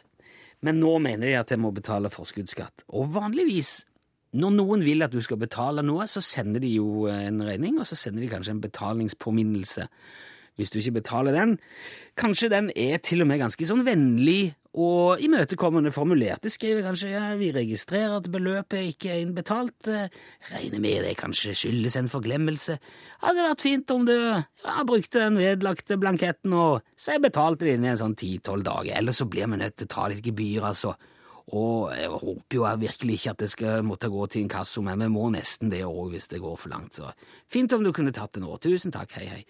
Men 0.67 0.81
nå 0.83 0.97
mener 1.03 1.31
de 1.31 1.37
at 1.38 1.53
jeg 1.55 1.61
må 1.62 1.71
betale 1.75 2.11
forskuddsskatt. 2.11 2.87
Og 2.99 3.12
vanligvis, 3.15 3.85
når 4.38 4.57
noen 4.57 4.83
vil 4.85 5.07
at 5.07 5.15
du 5.15 5.21
skal 5.25 5.41
betale 5.41 5.85
noe, 5.87 6.09
så 6.11 6.23
sender 6.25 6.62
de 6.65 6.73
jo 6.75 7.07
en 7.12 7.45
regning, 7.47 7.79
og 7.79 7.87
så 7.88 7.99
sender 7.99 8.25
de 8.25 8.33
kanskje 8.33 8.57
en 8.57 8.65
betalingspåminnelse. 8.65 9.87
Hvis 10.59 10.75
du 10.75 10.81
ikke 10.81 10.99
betaler 10.99 11.37
den, 11.37 11.55
kanskje 12.19 12.50
den 12.50 12.73
er 12.75 12.99
til 12.99 13.23
og 13.23 13.31
med 13.31 13.38
ganske 13.45 13.69
sånn 13.69 13.85
vennlig 13.87 14.57
og 14.77 15.23
imøtekommende 15.25 15.91
formulerte 15.95 16.51
skriver 16.53 16.85
kanskje 16.85 17.15
ja, 17.15 17.23
vi 17.41 17.49
registrerer 17.55 18.19
at 18.19 18.29
beløpet 18.31 18.91
ikke 18.91 19.15
er 19.15 19.23
innbetalt, 19.23 19.89
eh, 19.89 20.13
regner 20.53 20.83
med 20.85 21.07
det 21.07 21.15
kanskje 21.17 21.55
skyldes 21.57 21.97
en 21.97 22.11
forglemmelse. 22.13 22.77
Hadde 23.25 23.47
vært 23.49 23.65
fint 23.65 23.91
om 23.95 24.05
du 24.05 24.15
ja, 24.15 24.75
brukte 24.85 25.25
den 25.25 25.41
vedlagte 25.41 25.97
blanketten 25.97 26.53
og 26.53 26.83
så 27.01 27.17
betalte 27.23 27.65
det 27.65 27.79
inn 27.79 27.87
i 27.89 27.93
en 27.95 28.03
sånn 28.03 28.19
ti-tolv 28.19 28.67
dager, 28.69 28.99
ellers 29.01 29.23
så 29.23 29.29
blir 29.31 29.49
vi 29.49 29.63
nødt 29.63 29.79
til 29.79 29.89
å 29.89 29.95
ta 29.95 30.09
litt 30.13 30.27
gebyr, 30.27 30.69
altså. 30.69 30.93
Og 31.57 31.89
jeg 31.97 32.11
håper 32.13 32.59
jo 32.59 32.65
jeg 32.67 32.81
virkelig 32.83 33.15
ikke 33.17 33.33
at 33.33 33.41
det 33.41 33.49
skal 33.55 33.87
måtte 33.89 34.11
gå 34.13 34.27
til 34.29 34.45
inkasso, 34.45 34.83
men 34.85 35.01
vi 35.01 35.09
må 35.09 35.31
nesten 35.33 35.73
det 35.73 35.81
òg 35.87 36.13
hvis 36.13 36.29
det 36.29 36.43
går 36.45 36.59
for 36.61 36.75
langt, 36.75 37.01
så 37.01 37.09
fint 37.49 37.73
om 37.73 37.87
du 37.87 37.89
kunne 37.97 38.13
tatt 38.13 38.37
det 38.37 38.45
nå. 38.45 38.53
Tusen 38.61 38.93
takk, 38.93 39.17
hei, 39.17 39.31
hei. 39.33 39.41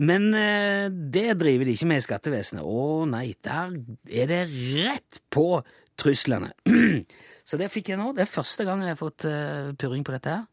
Men 0.00 0.30
eh, 0.34 0.86
det 0.88 1.34
driver 1.40 1.68
de 1.68 1.74
ikke 1.76 1.90
med 1.90 2.00
i 2.00 2.06
skattevesenet. 2.06 2.64
Å 2.64 3.04
nei, 3.10 3.26
der 3.44 3.76
er 4.08 4.30
det 4.30 4.40
rett 4.86 5.20
på 5.32 5.60
truslene. 6.00 6.52
Så 7.48 7.58
det 7.60 7.72
fikk 7.72 7.92
jeg 7.92 8.00
nå. 8.00 8.12
Det 8.16 8.24
er 8.24 8.30
første 8.30 8.64
gang 8.64 8.84
jeg 8.84 8.94
har 8.94 9.00
fått 9.00 9.26
eh, 9.28 9.74
purring 9.78 10.06
på 10.06 10.14
dette 10.14 10.38
her. 10.38 10.48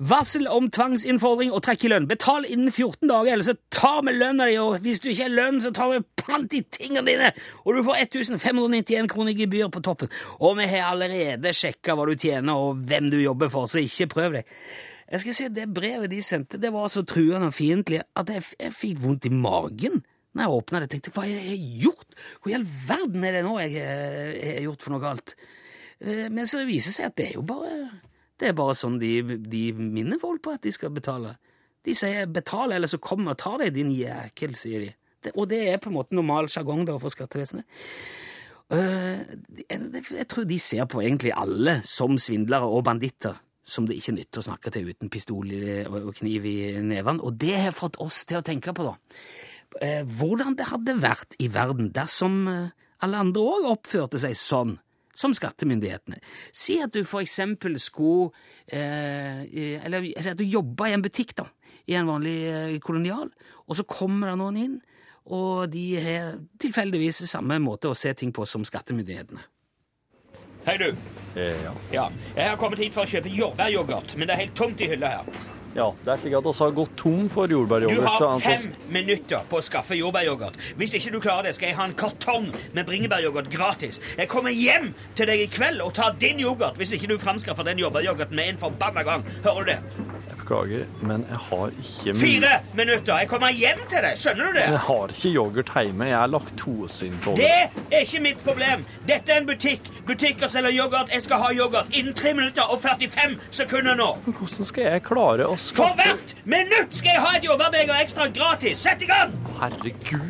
Varsel 0.00 0.46
om 0.48 0.70
tvangsinnfordring 0.72 1.50
og 1.52 1.60
trekk 1.66 1.82
i 1.84 1.90
lønn. 1.92 2.06
Betal 2.08 2.46
innen 2.48 2.70
14 2.72 3.04
dager, 3.04 3.34
ellers 3.34 3.50
så 3.50 3.56
tar 3.68 3.98
vi 4.06 4.14
lønna 4.16 4.46
di, 4.48 4.54
og 4.56 4.78
hvis 4.80 5.02
du 5.04 5.10
ikke 5.10 5.26
har 5.26 5.34
lønn, 5.34 5.58
så 5.60 5.74
tar 5.76 5.90
vi 5.92 5.98
pant 6.16 6.54
i 6.56 6.62
tingene 6.72 7.04
dine, 7.04 7.32
og 7.66 7.76
du 7.76 7.82
får 7.84 8.06
1591 8.06 9.10
kroner 9.12 9.34
i 9.34 9.42
gebyr 9.42 9.68
på 9.68 9.82
toppen. 9.84 10.08
Og 10.40 10.56
vi 10.56 10.70
har 10.72 10.94
allerede 10.94 11.52
sjekka 11.52 11.98
hva 11.98 12.08
du 12.08 12.14
tjener 12.16 12.56
og 12.56 12.80
hvem 12.88 13.12
du 13.12 13.18
jobber 13.20 13.52
for, 13.52 13.68
så 13.68 13.84
ikke 13.84 14.08
prøv 14.14 14.38
deg. 14.38 14.56
Jeg 15.10 15.24
skal 15.24 15.34
si 15.34 15.46
at 15.48 15.54
Det 15.56 15.66
brevet 15.74 16.10
de 16.12 16.20
sendte, 16.22 16.60
det 16.62 16.70
var 16.74 16.90
så 16.92 17.02
truende 17.02 17.50
og 17.50 17.56
fiendtlig 17.56 18.02
at 18.16 18.30
jeg, 18.30 18.46
jeg 18.60 18.76
fikk 18.76 19.00
vondt 19.02 19.26
i 19.26 19.34
magen 19.34 20.02
når 20.30 20.44
jeg 20.44 20.58
åpna 20.60 20.78
det. 20.78 20.86
Jeg 20.86 20.92
tenkte, 20.92 21.12
hva 21.16 21.24
det 21.26 21.32
jeg 21.34 21.48
har 21.48 21.80
gjort? 21.84 22.20
Hvor 22.38 22.52
i 22.52 22.54
all 22.54 22.66
verden 22.86 23.24
er 23.26 23.34
det 23.34 23.40
nå 23.42 23.56
jeg 23.58 23.80
eh, 23.82 24.44
har 24.54 24.62
gjort 24.68 24.84
for 24.86 24.94
noe 24.94 25.02
galt? 25.02 25.34
Eh, 25.98 26.28
Men 26.30 26.46
så 26.46 26.62
viser 26.68 26.92
det 26.92 26.98
seg 27.00 27.08
at 27.10 27.16
det 27.18 27.26
er 27.30 27.34
jo 27.40 27.46
bare 27.48 27.74
det 28.40 28.48
er 28.48 28.56
bare 28.56 28.72
sånn 28.78 28.96
de, 28.96 29.18
de 29.52 29.64
minner 29.76 30.16
folk 30.20 30.40
på 30.46 30.54
at 30.54 30.62
de 30.64 30.70
skal 30.72 30.94
betale. 30.96 31.34
De 31.84 31.92
sier 31.96 32.24
'betal, 32.24 32.72
eller 32.72 32.88
så 32.88 32.96
kom 33.00 33.26
og 33.28 33.36
ta 33.40 33.58
deg, 33.60 33.74
din 33.74 33.90
jækel', 33.92 34.56
sier 34.56 34.86
de. 34.86 34.94
Det, 35.20 35.34
og 35.34 35.50
det 35.50 35.60
er 35.68 35.76
på 35.76 35.90
en 35.90 35.98
måte 35.98 36.16
normal 36.16 36.48
sjargong 36.48 36.86
for 37.00 37.12
skattevesenet. 37.12 37.68
Uh, 38.70 39.20
jeg, 39.58 40.04
jeg 40.14 40.26
tror 40.30 40.46
de 40.48 40.58
ser 40.62 40.86
på 40.88 41.02
egentlig 41.02 41.34
alle 41.36 41.80
som 41.84 42.16
svindlere 42.16 42.68
og 42.70 42.84
banditter 42.86 43.36
som 43.70 43.86
det 43.86 44.00
ikke 44.00 44.16
nytter 44.16 44.42
å 44.42 44.46
snakke 44.48 44.72
til 44.74 44.90
uten 44.90 45.12
pistol 45.12 45.54
og 45.86 46.12
kniv 46.18 46.46
i 46.50 46.58
nevene. 46.82 47.22
Og 47.22 47.38
det 47.38 47.54
har 47.68 47.76
fått 47.76 48.00
oss 48.02 48.24
til 48.26 48.40
å 48.40 48.44
tenke 48.46 48.74
på, 48.74 48.88
da. 48.88 48.96
Eh, 49.78 50.02
hvordan 50.02 50.56
det 50.58 50.66
hadde 50.72 50.96
vært 50.98 51.36
i 51.38 51.46
verden 51.52 51.92
dersom 51.94 52.40
eh, 52.50 52.72
alle 53.06 53.20
andre 53.22 53.44
òg 53.52 53.68
oppførte 53.70 54.18
seg 54.18 54.34
sånn 54.38 54.74
som 55.16 55.34
skattemyndighetene. 55.36 56.18
Si 56.54 56.78
at 56.82 56.94
du 56.94 57.02
for 57.06 57.22
eksempel 57.22 57.76
skulle 57.82 58.30
eh, 58.66 59.78
Eller 59.84 60.06
si 60.10 60.30
at 60.30 60.38
du 60.38 60.46
jobba 60.46 60.88
i 60.88 60.96
en 60.96 61.04
butikk, 61.04 61.34
da, 61.38 61.46
i 61.86 61.96
en 61.98 62.08
vanlig 62.08 62.36
eh, 62.48 62.76
kolonial, 62.82 63.30
og 63.66 63.78
så 63.78 63.86
kommer 63.86 64.32
det 64.32 64.40
noen 64.40 64.60
inn, 64.60 64.76
og 65.30 65.70
de 65.70 65.84
har 66.00 66.38
tilfeldigvis 66.58 67.22
samme 67.30 67.60
måte 67.62 67.90
å 67.90 67.98
se 67.98 68.12
ting 68.18 68.32
på 68.34 68.46
som 68.48 68.64
skattemyndighetene. 68.66 69.42
Hei, 70.66 70.76
du. 70.78 70.90
Ja. 71.34 71.72
Ja, 71.92 72.08
jeg 72.36 72.48
har 72.50 72.56
kommet 72.58 72.80
hit 72.82 72.92
for 72.94 73.06
å 73.06 73.10
kjøpe 73.10 73.30
jordbæryoghurt, 73.32 74.16
men 74.18 74.26
det 74.28 74.34
er 74.34 74.40
helt 74.44 74.56
tomt 74.58 74.80
i 74.82 74.88
hylla 74.90 75.12
her. 75.20 75.28
ja, 75.76 75.84
det 76.04 76.10
er 76.10 76.18
slik 76.18 76.34
at 76.34 76.46
også 76.50 76.64
har 76.66 76.72
gått 76.74 76.96
tom 76.98 77.28
for 77.30 77.46
jordbæryoghurt. 77.48 78.00
Du 78.18 78.24
har 78.26 78.40
fem 78.42 78.72
minutter 78.90 79.44
på 79.48 79.60
å 79.60 79.62
skaffe 79.62 79.94
jordbæryoghurt. 79.94 80.58
Hvis 80.76 80.96
ikke 80.98 81.12
du 81.14 81.20
klarer 81.22 81.46
det, 81.46 81.54
skal 81.54 81.70
jeg 81.70 81.78
ha 81.78 81.86
en 81.86 81.94
kartong 81.94 82.48
med 82.74 82.86
bringebæryoghurt 82.88 83.50
gratis. 83.54 84.00
Jeg 84.18 84.28
kommer 84.28 84.50
hjem 84.50 84.90
til 85.14 85.30
deg 85.30 85.44
i 85.44 85.50
kveld 85.54 85.80
og 85.86 85.94
tar 85.94 86.18
din 86.18 86.42
yoghurt 86.42 86.76
hvis 86.82 86.96
ikke 86.98 87.12
du 87.14 87.18
framskaffer 87.22 87.62
den 87.70 87.78
jordbæryoghurten 87.84 88.34
med 88.36 88.56
en 88.56 88.58
forbanna 88.66 89.06
gang. 89.06 89.24
Hører 89.46 89.62
du 89.62 89.70
det? 89.70 89.78
Beklager, 90.50 90.86
men 91.06 91.22
jeg 91.30 91.38
har 91.38 91.66
ikke 91.78 92.14
Fire 92.18 92.48
minutter! 92.74 93.18
Jeg 93.18 93.28
kommer 93.30 93.52
hjem 93.54 93.82
til 93.90 94.02
deg. 94.02 94.16
Skjønner 94.18 94.48
du 94.48 94.56
det? 94.58 94.64
Jeg 94.66 94.80
har 94.86 95.12
ikke 95.14 95.30
yoghurt 95.30 95.70
hjemme. 95.76 96.08
Jeg 96.08 96.16
er 96.18 96.32
laktoseintolerant. 96.32 97.76
Det 97.90 97.96
er 97.98 98.02
ikke 98.02 98.22
mitt 98.24 98.42
problem. 98.42 98.82
Dette 99.06 99.30
er 99.30 99.44
en 99.44 99.46
butikk. 99.46 99.86
Butikker 100.08 100.50
selger 100.50 100.74
yoghurt. 100.74 101.14
Jeg 101.14 101.22
skal 101.22 101.44
ha 101.44 101.52
yoghurt 101.54 101.94
innen 101.94 102.18
3 102.18 102.34
minutter 102.34 102.66
og 102.66 102.82
45 102.82 103.38
sekunder 103.60 103.94
nå. 103.94 104.10
Men 104.26 104.38
Hvordan 104.40 104.70
skal 104.72 104.90
jeg 104.90 105.06
klare 105.06 105.46
å 105.46 105.54
For 105.78 105.94
hvert 106.02 106.34
minutt 106.42 106.98
skal 106.98 107.14
jeg 107.14 107.26
ha 107.28 107.34
et 107.38 107.46
jordbærbeger 107.46 108.02
ekstra 108.02 108.26
gratis. 108.34 108.82
Sett 108.82 109.06
i 109.06 109.10
gang! 109.12 109.38
Herregud. 109.62 110.26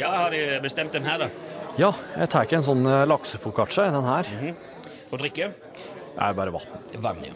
Ja, 0.00 0.08
har 0.08 0.30
de 0.32 0.46
bestemt 0.64 0.96
dem 0.96 1.04
her, 1.04 1.26
da? 1.26 1.32
Ja, 1.76 1.92
jeg 2.16 2.32
tar 2.32 2.48
ikke 2.48 2.62
en 2.62 2.70
sånn 2.72 2.86
eh, 2.88 3.04
laksefoccaccia, 3.12 3.90
den 3.92 4.08
her. 4.08 4.54
Og 5.10 5.20
drikke? 5.20 5.52
Er 6.18 6.32
bare 6.34 6.50
vann. 6.54 6.80
Vann, 7.02 7.22
ja. 7.24 7.32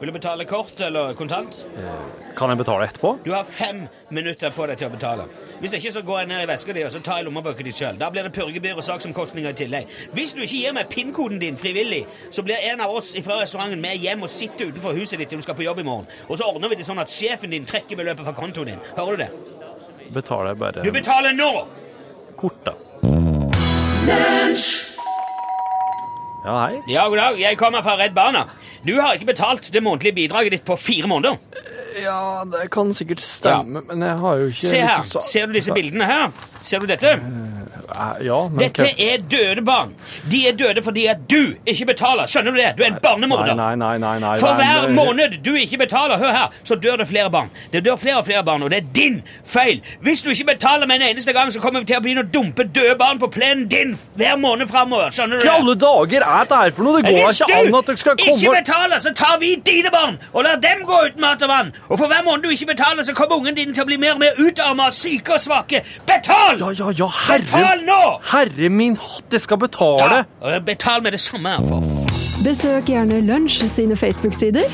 Vil 0.00 0.10
du 0.10 0.12
betale 0.12 0.44
kort 0.44 0.80
eller 0.82 1.14
kontant? 1.14 1.60
Kan 2.36 2.50
jeg 2.50 2.58
betale 2.58 2.84
etterpå? 2.88 3.12
Du 3.24 3.30
har 3.32 3.44
fem 3.46 3.84
minutter 4.10 4.50
på 4.52 4.66
deg 4.66 4.76
til 4.80 4.90
å 4.90 4.92
betale. 4.92 5.26
Hvis 5.62 5.76
ikke 5.78 5.92
så 5.94 6.02
går 6.04 6.18
jeg 6.24 6.28
ned 6.32 6.42
i 6.42 6.48
veska 6.50 6.74
di 6.74 6.82
og 6.84 6.90
så 6.92 7.00
tar 7.00 7.20
jeg 7.20 7.28
lommeboka 7.28 7.62
di 7.64 7.72
sjøl. 7.72 7.96
Da 8.00 8.10
blir 8.12 8.26
det 8.26 8.34
purgebyr 8.34 8.74
og 8.74 8.84
saksomkostninger 8.84 9.54
i 9.54 9.58
tillegg. 9.62 9.94
Hvis 10.12 10.34
du 10.34 10.42
ikke 10.42 10.58
gir 10.58 10.74
meg 10.76 10.90
PIN-koden 10.92 11.38
din 11.40 11.56
frivillig, 11.56 12.02
så 12.34 12.42
blir 12.44 12.58
en 12.72 12.82
av 12.84 12.92
oss 12.92 13.14
fra 13.24 13.38
restauranten 13.40 13.80
med 13.80 14.02
hjem 14.02 14.26
og 14.26 14.32
sitter 14.34 14.74
utenfor 14.74 14.98
huset 14.98 15.22
ditt 15.22 15.30
til 15.32 15.40
du 15.40 15.46
skal 15.46 15.56
på 15.56 15.64
jobb 15.64 15.80
i 15.80 15.86
morgen. 15.86 16.10
Og 16.28 16.36
så 16.42 16.50
ordner 16.50 16.74
vi 16.74 16.80
det 16.82 16.88
sånn 16.90 17.00
at 17.00 17.14
sjefen 17.14 17.54
din 17.54 17.64
trekker 17.70 17.96
beløpet 18.02 18.26
fra 18.26 18.34
kontoen 18.36 18.74
din. 18.74 18.82
Hører 18.98 19.14
du 19.16 19.24
det? 19.24 19.30
Betaler 20.14 20.52
jeg 20.52 20.60
bare 20.60 20.84
Du 20.84 20.92
betaler 20.92 21.38
nå! 21.38 21.52
kort, 22.36 22.64
da. 22.66 22.74
Ja, 26.44 26.54
hei. 26.66 26.80
Ja, 26.92 27.06
god 27.08 27.16
dag. 27.20 27.38
Jeg 27.40 27.56
kommer 27.60 27.82
fra 27.84 27.94
Redd 27.96 28.12
Barna. 28.16 28.44
Du 28.84 28.98
har 29.00 29.14
ikke 29.16 29.30
betalt 29.32 29.70
det 29.72 29.80
månedlige 29.82 30.14
bidraget 30.18 30.52
ditt 30.58 30.64
på 30.68 30.76
fire 30.76 31.08
måneder. 31.08 31.38
Ja, 32.02 32.42
det 32.50 32.66
kan 32.74 32.90
sikkert 32.92 33.22
stemme, 33.22 33.80
men 33.86 34.02
jeg 34.02 34.18
har 34.18 34.40
jo 34.42 34.48
ikke 34.50 34.66
Se 34.66 34.80
her. 34.82 34.98
liksom 34.98 35.06
så- 35.22 35.22
Ser 35.30 35.46
du 35.46 35.52
disse 35.54 35.72
bildene 35.72 36.04
her? 36.04 36.32
Ser 36.60 36.80
du 36.80 36.86
dette? 36.86 37.14
Eh, 37.88 38.24
Ja, 38.26 38.48
men 38.48 38.58
Dette 38.58 38.86
er 38.98 39.18
døde 39.30 39.62
barn. 39.64 39.94
De 40.30 40.46
er 40.48 40.52
døde 40.56 40.82
fordi 40.82 41.06
at 41.06 41.16
du 41.30 41.54
ikke 41.66 41.86
betaler. 41.86 42.26
Skjønner 42.30 42.50
du 42.54 42.56
det? 42.58 42.70
Du 42.78 42.82
er 42.82 42.86
en 42.92 42.98
barnemorder. 43.02 43.54
Nei, 43.58 43.74
nei, 43.76 43.98
nei, 43.98 44.18
nei. 44.18 44.38
For 44.40 44.54
hver 44.58 44.88
måned 44.94 45.38
du 45.44 45.52
ikke 45.54 45.78
betaler, 45.78 46.16
hør 46.18 46.32
her, 46.32 46.48
så 46.64 46.74
dør 46.80 46.96
det 47.02 47.08
flere 47.08 47.30
barn. 47.30 47.50
Det 47.72 47.84
dør 47.84 47.96
flere 48.00 48.16
og 48.22 48.26
flere 48.26 48.44
barn, 48.44 48.62
og 48.62 48.70
det 48.70 48.78
er 48.82 48.88
din 48.96 49.22
feil. 49.44 49.82
Hvis 50.02 50.22
du 50.22 50.30
ikke 50.30 50.44
betaler 50.54 50.86
med 50.86 51.02
en 51.02 51.08
eneste 51.10 51.32
gang, 51.32 51.52
så 51.52 51.60
kommer 51.60 51.80
vi 51.80 51.86
til 51.92 51.96
å 51.98 52.04
begynne 52.04 52.24
å 52.24 52.30
dumpe 52.34 52.64
døde 52.74 52.96
barn 52.98 53.18
på 53.18 53.26
plenen 53.34 53.66
din 53.68 53.94
hver 54.16 54.36
måned 54.40 54.66
framover. 54.70 55.10
Skjønner 55.10 55.36
du 55.38 55.42
det? 55.44 55.50
Hva 55.50 55.58
alle 55.60 55.74
dager 55.84 56.22
er 56.26 56.38
dette 56.44 56.60
her 56.62 56.70
for 56.78 56.82
noe? 56.88 57.02
Det 57.02 57.12
går 57.14 57.26
Hvis 57.28 57.40
ikke 57.40 57.60
an 57.60 57.78
at 57.80 57.86
dere 57.92 57.96
skal 58.04 58.16
ikke 58.24 58.54
betaler, 58.58 58.98
så 59.04 59.14
tar 59.14 59.38
vi 59.40 59.54
dine 59.66 59.90
barn 59.94 60.18
og 60.32 60.44
lar 60.44 60.56
dem 60.62 60.84
gå 60.88 61.00
uten 61.08 61.20
mat 61.20 61.42
og 61.42 61.48
vann. 61.48 61.72
Og 61.90 61.98
for 61.98 62.06
hver 62.08 62.24
måned 62.24 62.42
du 62.42 62.48
ikke 62.54 62.66
betaler, 62.72 63.02
så 63.04 63.14
kommer 63.14 63.36
ungen 63.36 63.54
din 63.56 63.74
til 63.74 63.82
å 63.84 63.86
bli 63.86 63.96
mer 64.00 64.14
og 64.16 64.22
mer 64.24 64.40
utarmet, 64.40 64.94
syke 64.94 65.36
og 65.36 65.40
svake. 65.40 65.82
Betal! 66.06 66.58
Ja, 66.60 66.70
ja, 66.78 66.90
ja, 66.98 67.08
herre 67.28 67.73
Betal 67.74 67.88
nå! 67.88 68.02
Herre 68.30 68.68
min 68.70 68.94
hatt, 68.94 69.32
jeg 69.34 69.42
skal 69.42 69.58
betale! 69.58 70.20
Ja, 70.38 70.58
betal 70.62 71.02
med 71.02 71.16
det 71.16 71.18
samme. 71.20 71.56
For 71.66 71.82
Besøk 72.44 72.86
gjerne 72.86 73.18
Lunsj 73.24 73.64
sine 73.66 73.96
Facebook-sider. 73.98 74.68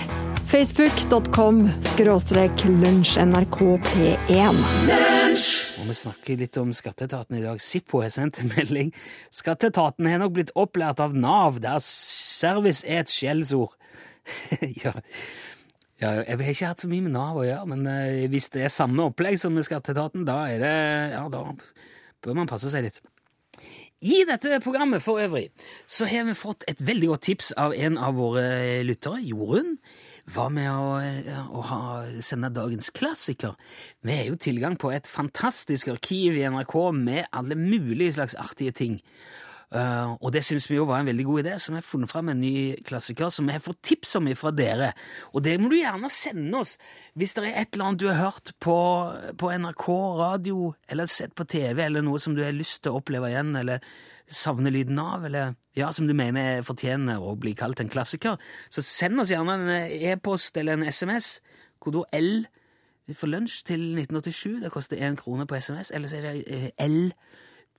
Facebook.com 0.50 1.62
skråstrek 1.94 2.66
lunsjnrkp1. 2.68 4.60
Og 5.80 5.88
vi 5.88 5.96
snakker 5.96 6.42
litt 6.42 6.60
om 6.60 6.74
skatteetaten 6.76 7.38
i 7.38 7.42
dag. 7.46 7.62
Sippo 7.64 8.02
har 8.04 8.12
sendt 8.12 8.42
en 8.42 8.52
melding. 8.52 8.92
Skatteetaten 9.32 10.04
har 10.10 10.20
nok 10.20 10.36
blitt 10.36 10.52
opplært 10.52 11.00
av 11.00 11.16
Nav, 11.16 11.56
der 11.64 11.80
service 11.86 12.84
er 12.84 13.06
et 13.06 13.14
skjellsord. 13.14 13.78
ja. 14.84 14.92
ja, 16.02 16.18
jeg 16.20 16.36
har 16.36 16.48
ikke 16.52 16.74
hatt 16.74 16.84
så 16.84 16.90
mye 16.92 17.08
med 17.08 17.16
Nav 17.16 17.40
å 17.40 17.48
gjøre, 17.48 17.64
men 17.72 17.88
eh, 17.88 18.28
hvis 18.28 18.52
det 18.52 18.68
er 18.68 18.74
samme 18.74 19.08
opplegg 19.08 19.40
som 19.40 19.56
med 19.56 19.64
skatteetaten, 19.64 20.28
da 20.28 20.42
er 20.52 20.58
det 20.60 20.76
Ja, 21.16 21.30
da 21.32 21.48
bør 22.24 22.38
man 22.38 22.50
passe 22.50 22.72
seg 22.72 22.86
litt. 22.86 23.00
I 24.00 24.22
dette 24.24 24.60
programmet 24.64 25.02
for 25.04 25.20
øvrig 25.20 25.50
så 25.90 26.06
har 26.08 26.24
vi 26.28 26.36
fått 26.38 26.64
et 26.70 26.80
veldig 26.80 27.10
godt 27.10 27.26
tips 27.28 27.50
av 27.60 27.74
en 27.76 27.98
av 28.00 28.16
våre 28.16 28.80
lyttere, 28.86 29.20
Jorunn. 29.28 29.76
Hva 30.30 30.46
med 30.52 30.68
å, 30.70 30.94
å 31.58 31.62
ha, 31.66 31.80
sende 32.22 32.52
dagens 32.54 32.92
klassiker? 32.94 33.56
Vi 34.06 34.14
har 34.14 34.28
jo 34.30 34.38
tilgang 34.40 34.76
på 34.80 34.92
et 34.94 35.08
fantastisk 35.10 35.90
arkiv 35.92 36.38
i 36.38 36.46
NRK 36.46 36.76
med 36.96 37.26
alle 37.34 37.58
mulige 37.58 38.14
slags 38.16 38.36
artige 38.38 38.76
ting. 38.76 39.00
Uh, 39.70 40.16
og 40.18 40.32
det 40.34 40.40
syns 40.42 40.64
vi 40.66 40.80
jo 40.80 40.84
var 40.88 40.98
en 40.98 41.06
veldig 41.06 41.24
god 41.28 41.44
idé, 41.44 41.52
så 41.62 41.70
vi 41.70 41.78
har 41.78 41.86
funnet 41.86 42.10
fram 42.10 42.32
en 42.32 42.40
ny 42.42 42.74
klassiker 42.82 43.28
som 43.30 43.46
vi 43.46 43.54
har 43.54 43.62
fått 43.62 43.78
tips 43.86 44.16
om 44.18 44.26
fra 44.34 44.50
dere. 44.50 44.88
Og 45.30 45.44
det 45.46 45.52
må 45.62 45.70
du 45.70 45.76
gjerne 45.78 46.10
sende 46.10 46.58
oss 46.58 46.72
hvis 47.14 47.36
det 47.36 47.44
er 47.46 47.60
et 47.60 47.76
eller 47.76 47.90
annet 47.90 48.02
du 48.02 48.08
har 48.10 48.18
hørt 48.18 48.50
på, 48.58 48.78
på 49.38 49.50
NRK 49.62 49.86
radio, 50.18 50.72
eller 50.90 51.06
sett 51.06 51.36
på 51.38 51.46
TV, 51.46 51.84
eller 51.84 52.02
noe 52.02 52.18
som 52.18 52.34
du 52.34 52.42
har 52.42 52.56
lyst 52.56 52.82
til 52.82 52.90
å 52.90 52.98
oppleve 52.98 53.30
igjen, 53.30 53.54
eller 53.60 53.84
savner 54.30 54.74
lyden 54.74 54.98
av, 55.02 55.24
eller 55.26 55.54
ja, 55.78 55.92
som 55.94 56.06
du 56.06 56.14
mener 56.18 56.64
fortjener 56.66 57.22
å 57.22 57.36
bli 57.38 57.54
kalt 57.58 57.82
en 57.82 57.90
klassiker. 57.90 58.42
Så 58.70 58.82
send 58.86 59.22
oss 59.22 59.30
gjerne 59.30 59.54
en 59.54 59.70
e-post 60.10 60.58
eller 60.58 60.78
en 60.78 60.86
SMS. 60.86 61.36
Kodord 61.82 62.10
L 62.14 62.46
for 63.14 63.30
lunsj 63.30 63.62
til 63.70 63.86
1987. 63.98 64.60
Det 64.64 64.72
koster 64.74 64.98
én 65.02 65.18
krone 65.18 65.46
på 65.50 65.58
SMS. 65.58 65.90
Eller 65.94 66.10
så 66.10 66.18
er 66.20 66.28
det 66.28 66.44
eh, 66.46 66.68
L 66.86 67.12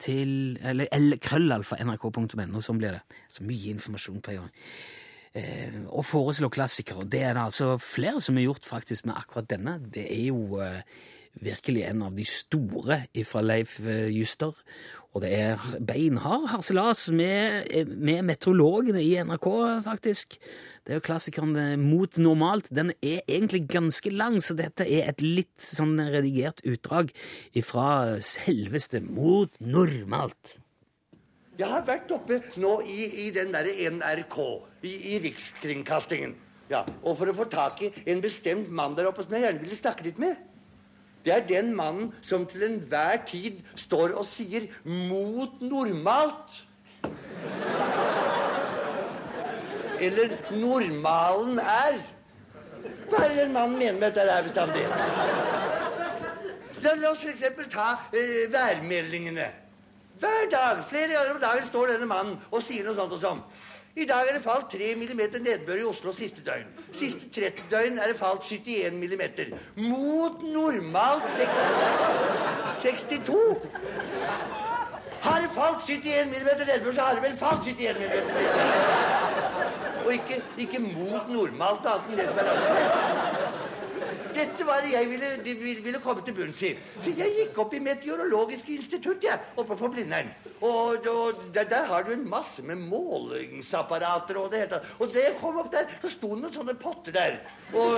til 0.01 0.57
Eller 0.63 0.89
L 0.95 1.17
krøllalfa 1.21 1.77
nrk.no. 1.83 2.62
Sånn 2.62 2.81
blir 2.81 2.98
det. 2.98 3.19
Så 3.29 3.45
mye 3.45 3.75
informasjon 3.75 4.21
på 4.24 4.33
en 4.33 4.43
gang. 4.43 4.51
Eh, 5.33 5.77
og 5.88 6.03
foreslå 6.03 6.50
klassikere. 6.51 7.07
Det 7.07 7.21
er 7.24 7.38
det 7.38 7.45
altså 7.48 7.77
flere 7.79 8.19
som 8.21 8.36
har 8.36 8.50
gjort 8.50 8.67
faktisk 8.67 9.05
med 9.07 9.15
akkurat 9.15 9.50
denne. 9.51 9.77
Det 9.93 10.03
er 10.12 10.25
jo 10.27 10.60
eh, 10.60 10.81
virkelig 11.39 11.86
en 11.88 12.01
av 12.07 12.17
de 12.17 12.25
store 12.27 13.03
fra 13.27 13.43
Leif 13.45 13.79
eh, 13.86 14.10
Juster. 14.12 14.57
Og 15.12 15.24
det 15.25 15.32
er 15.36 15.63
beinhard 15.84 16.48
harselas 16.53 17.10
med, 17.12 17.68
med 17.89 18.22
meteorologene 18.30 19.01
i 19.03 19.18
NRK, 19.20 19.48
faktisk. 19.84 20.38
Det 20.86 20.96
er 20.96 21.01
jo 21.01 21.03
klassikeren 21.03 21.51
eh, 21.60 21.74
Mot 21.80 22.15
normalt. 22.18 22.72
Den 22.72 22.94
er 23.03 23.20
egentlig 23.27 23.65
ganske 23.70 24.13
lang, 24.13 24.39
så 24.39 24.56
dette 24.56 24.88
er 24.88 25.12
et 25.12 25.22
litt 25.22 25.51
sånn 25.62 26.00
redigert 26.00 26.63
utdrag 26.63 27.12
fra 27.68 28.22
selveste 28.24 29.03
Mot 29.03 29.60
normalt. 29.60 30.56
Jeg 31.60 31.68
har 31.70 31.84
vært 31.86 32.10
oppe 32.15 32.39
nå 32.58 32.77
i, 32.88 33.27
i 33.27 33.32
den 33.36 33.51
derre 33.53 33.75
NRK, 33.91 34.38
i, 34.88 34.96
i 35.12 35.20
Rikskringkastingen. 35.27 36.34
Ja, 36.72 36.86
og 37.03 37.20
for 37.20 37.27
å 37.27 37.36
få 37.36 37.46
tak 37.51 37.84
i 37.84 37.91
en 38.10 38.24
bestemt 38.24 38.72
mann 38.72 38.96
der 38.96 39.10
oppe 39.10 39.25
som 39.25 39.36
jeg 39.36 39.44
gjerne 39.44 39.62
ville 39.62 39.77
snakke 39.77 40.08
litt 40.08 40.22
med. 40.24 40.39
Det 41.25 41.33
er 41.33 41.47
den 41.47 41.75
mannen 41.75 42.13
som 42.21 42.45
til 42.49 42.63
enhver 42.65 43.21
tid 43.27 43.61
står 43.75 44.15
og 44.17 44.25
sier 44.25 44.67
'mot 44.83 45.61
normalt'. 45.61 46.63
Eller 49.99 50.29
'normalen 50.51 51.59
er'. 51.59 52.01
Hva 53.09 53.23
er 53.23 53.29
det 53.29 53.37
den 53.37 53.53
mannen 53.53 53.77
mener 53.77 53.99
med 53.99 54.11
dette 54.11 54.31
her 54.31 54.43
bestandig? 54.43 54.85
La, 56.81 56.93
la 56.95 57.11
oss 57.11 57.23
f.eks. 57.23 57.43
ta 57.69 57.91
eh, 58.13 58.53
værmeldingene. 58.53 59.51
Hver 60.19 60.49
dag, 60.51 60.83
flere 60.89 61.07
ganger 61.07 61.33
om 61.33 61.39
dagen, 61.41 61.65
står 61.65 61.87
denne 61.87 62.05
mannen 62.05 62.39
og 62.51 62.63
sier 62.63 62.85
noe 62.85 62.95
sånt 62.95 63.13
og 63.13 63.21
sånn. 63.21 63.39
I 63.95 64.05
dag 64.07 64.27
er 64.29 64.38
det 64.38 64.43
falt 64.43 64.71
3 64.71 64.95
mm 64.95 65.21
nedbør 65.43 65.79
i 65.81 65.83
Oslo 65.83 66.13
siste 66.15 66.41
døgn. 66.45 66.67
Siste 66.95 67.27
30 67.36 67.65
døgn 67.71 67.98
er 68.00 68.07
det 68.07 68.19
falt 68.19 68.45
71 68.48 68.93
mm. 68.93 69.24
Mot 69.83 70.43
normalt 70.43 71.27
6, 71.36 71.50
62. 72.81 73.67
Har 75.21 75.39
det 75.43 75.50
falt 75.55 75.89
71 75.89 76.25
mm 76.25 76.50
nedbør, 76.67 76.93
så 76.93 77.01
har 77.01 77.19
det 77.19 77.24
vel 77.24 77.38
falt 77.38 77.67
71 77.67 78.00
mm 78.00 78.03
nedbør. 78.03 78.31
Og 80.05 80.13
ikke, 80.13 80.41
ikke 80.57 80.79
mot 80.79 81.27
normalt 81.29 81.86
annet 81.86 82.07
enn 82.10 82.21
det 82.21 82.29
som 82.31 82.39
er 82.39 82.53
annet. 82.53 83.20
Dette 84.35 84.65
var 84.67 84.81
det 84.85 84.93
jeg 84.93 85.09
ville, 85.09 85.29
ville, 85.43 85.83
ville 85.83 86.00
komme 86.03 86.23
til 86.25 86.35
bunns 86.35 86.61
i. 86.63 86.71
Så 87.01 87.13
jeg 87.17 87.33
gikk 87.38 87.57
opp 87.63 87.73
i 87.75 87.81
Meteorologisk 87.83 88.69
institutt, 88.73 89.23
jeg, 89.23 89.39
oppe 89.59 89.77
på 89.77 89.89
Blindern. 89.91 90.31
Og, 90.61 91.07
og 91.07 91.41
der, 91.56 91.63
der, 91.63 91.86
har 91.89 92.03
du 92.03 92.12
en 92.13 92.29
masse 92.29 92.63
med 92.63 92.75
målingsapparater 92.75 94.38
og 94.38 94.51
det 94.51 94.60
heter. 94.65 94.79
Og 94.99 95.10
da 95.13 95.25
jeg 95.25 95.38
kom 95.41 95.58
opp 95.58 95.71
der, 95.73 95.89
så 96.01 96.12
sto 96.13 96.36
det 96.36 96.43
noen 96.43 96.56
sånne 96.56 96.77
potter 96.79 97.15
der. 97.15 97.39
Og, 97.73 97.97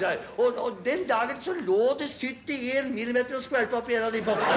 der. 0.00 0.22
Og, 0.36 0.58
og, 0.58 0.80
den 0.84 1.06
dagen 1.08 1.42
så 1.42 1.54
lå 1.56 1.80
det 2.00 2.10
71 2.10 2.92
millimeter 2.92 3.38
og 3.38 3.44
skvalpa 3.46 3.80
oppi 3.80 3.96
en 3.96 4.08
av 4.08 4.14
de 4.14 4.22
pottene. 4.26 4.56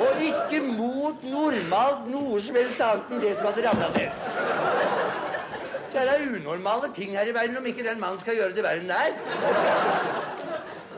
Og 0.00 0.22
ikke 0.24 0.62
mot 0.64 1.24
normalt 1.24 2.06
noe 2.12 2.40
som 2.44 2.56
helst 2.56 2.80
annet 2.84 3.10
enn 3.10 3.24
det 3.24 3.34
som 3.36 3.50
hadde 3.50 3.66
ramla 3.68 3.90
ned. 3.96 5.09
Det 5.92 6.02
er 6.06 6.26
unormale 6.36 6.92
ting 6.94 7.16
her 7.18 7.26
i 7.26 7.34
verden 7.34 7.56
om 7.58 7.66
ikke 7.66 7.84
den 7.84 8.00
mannen 8.00 8.20
skal 8.22 8.36
gjøre 8.38 8.54
det 8.54 8.62
verre 8.64 8.82
enn 8.82 8.90
det 8.90 8.98
er. 9.06 9.12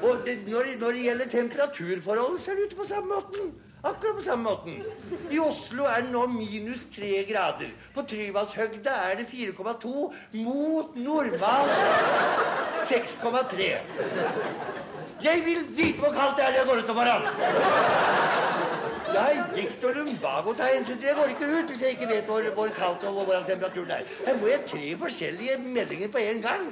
Og 0.03 0.25
det, 0.27 0.39
når, 0.49 0.73
når, 0.81 0.97
det 0.97 1.05
gjelder 1.05 1.29
temperaturforhold, 1.31 2.39
så 2.39 2.51
er 2.51 2.59
det 2.59 2.65
ute 2.71 2.77
på 2.77 2.87
samme 2.89 3.15
måten. 3.15 3.53
Akkurat 3.85 4.17
på 4.17 4.23
samme 4.23 4.45
måten. 4.45 4.83
I 5.31 5.39
Oslo 5.43 5.87
er 5.91 6.05
det 6.05 6.13
nå 6.13 6.27
minus 6.31 6.85
tre 6.97 7.25
grader. 7.31 7.71
På 7.95 8.03
Tryvannshøgda 8.03 8.99
er 9.11 9.17
det 9.23 9.27
4,2 9.31 10.13
mot 10.43 10.97
normal 10.97 11.73
6,3. 12.91 13.71
Jeg 15.23 15.43
vil 15.45 15.65
vite 15.77 15.99
hvor 15.99 16.13
kaldt 16.13 16.37
det 16.37 16.45
er 16.47 16.51
når 16.51 16.59
jeg 16.59 16.67
går 16.67 16.85
ut 16.85 16.91
om 16.91 16.97
morgenen. 16.97 18.22
Jeg 19.15 19.45
gikt 19.57 19.85
og 19.85 19.95
lumbago 19.97 20.53
tar 20.57 20.73
hensyn 20.77 20.99
det. 21.03 21.13
Går 21.17 21.29
ikke 21.35 21.49
ut 21.59 21.67
hvis 21.73 21.83
jeg 21.85 21.91
ikke 21.97 22.09
vet 22.15 22.25
hvor, 22.31 22.43
hvor 22.55 22.69
kaldt 22.79 23.05
og 23.09 23.13
hvordan 23.25 23.45
temperaturen 23.49 23.91
er. 23.91 24.03
Her 24.27 24.39
får 24.39 24.49
jeg 24.49 24.61
tre 24.73 24.85
forskjellige 25.05 25.55
meldinger 25.65 26.09
på 26.09 26.19
en 26.19 26.43
gang. 26.43 26.63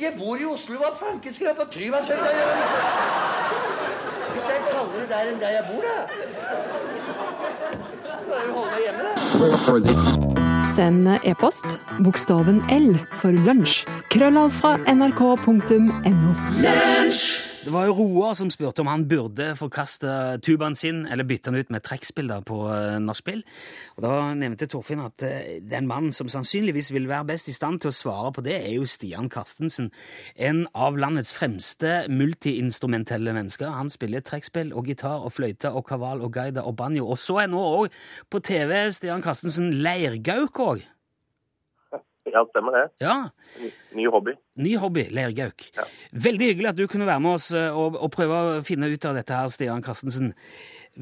Jeg 0.00 0.12
bor 0.18 0.36
i 0.36 0.44
Oslo. 0.44 0.74
Hva 0.80 0.90
fanken 1.00 1.34
skal 1.34 1.46
jeg 1.50 1.56
på 1.58 1.66
Tryvannshøgda 1.74 2.30
gjøre? 2.38 2.54
Det 4.34 4.54
er 4.56 4.62
kaldere 4.70 5.06
der 5.10 5.24
enn 5.32 5.40
der 5.42 5.52
jeg 5.58 5.64
bor, 5.70 5.82
da. 5.84 5.96
Da 8.30 8.34
er 8.38 8.48
holde 8.54 8.70
meg 8.72 8.82
hjemme, 8.86 9.02
da. 9.04 9.12
Send 10.76 11.08
e-post 11.26 11.68
bokstaven 12.04 12.62
L 12.70 12.94
for 13.18 13.34
lunsj. 13.46 13.82
Krøllav 14.14 14.50
fra 14.62 14.76
nrk.no. 14.86 16.34
Det 17.60 17.72
var 17.74 17.90
jo 17.90 17.92
Roar 17.92 18.32
som 18.38 18.48
spurte 18.48 18.80
om 18.80 18.88
han 18.88 19.02
burde 19.04 19.50
forkaste 19.52 20.08
tubaen 20.40 20.72
sin 20.72 21.02
eller 21.04 21.26
bytte 21.28 21.50
den 21.50 21.60
ut 21.60 21.72
med 21.74 21.82
trekkspiller 21.84 22.40
på 22.48 22.56
uh, 22.64 22.96
nachspiel. 23.04 23.42
Og 23.98 24.04
Da 24.06 24.12
nevnte 24.32 24.64
Torfinn 24.72 25.02
at 25.04 25.20
uh, 25.20 25.58
den 25.60 25.84
mannen 25.90 26.14
som 26.16 26.30
sannsynligvis 26.32 26.88
vil 26.96 27.10
være 27.10 27.28
best 27.28 27.50
i 27.52 27.52
stand 27.52 27.82
til 27.82 27.92
å 27.92 27.98
svare 27.98 28.30
på 28.32 28.44
det, 28.46 28.54
er 28.62 28.78
jo 28.78 28.86
Stian 28.88 29.28
Karstensen. 29.28 29.90
En 30.40 30.62
av 30.72 30.96
landets 30.96 31.34
fremste 31.36 32.06
multiinstrumentelle 32.08 33.34
mennesker. 33.36 33.68
Han 33.76 33.92
spiller 33.92 34.24
trekkspill 34.24 34.72
og 34.72 34.88
gitar 34.88 35.20
og 35.20 35.34
fløyte 35.36 35.68
og 35.68 35.84
kaval 35.90 36.24
og 36.24 36.32
gaida 36.38 36.64
og 36.64 36.78
banjo. 36.80 37.10
Og 37.12 37.20
så 37.20 37.42
er 37.42 37.52
nå 37.52 37.60
òg 37.60 38.00
på 38.32 38.40
TV 38.40 38.86
Stian 38.88 39.20
Karstensen 39.20 39.68
leirgauk 39.84 40.64
òg. 40.64 40.88
Ja, 42.32 42.44
stemmer 42.50 42.76
det. 42.76 42.84
Ja. 43.02 43.16
Ny 43.96 44.06
hobby. 44.12 44.34
Ny 44.60 44.74
hobby, 44.80 45.06
leirgauk. 45.14 45.66
Ja. 45.76 45.86
Veldig 46.26 46.52
hyggelig 46.52 46.72
at 46.72 46.78
du 46.78 46.86
kunne 46.90 47.08
være 47.08 47.24
med 47.24 47.38
oss 47.38 47.50
eh, 47.56 47.70
og, 47.76 47.98
og 47.98 48.12
prøve 48.14 48.40
å 48.40 48.60
finne 48.66 48.90
ut 48.90 49.08
av 49.08 49.18
dette 49.18 49.36
her, 49.36 49.50
Stian 49.52 49.84
Karstensen. 49.84 50.34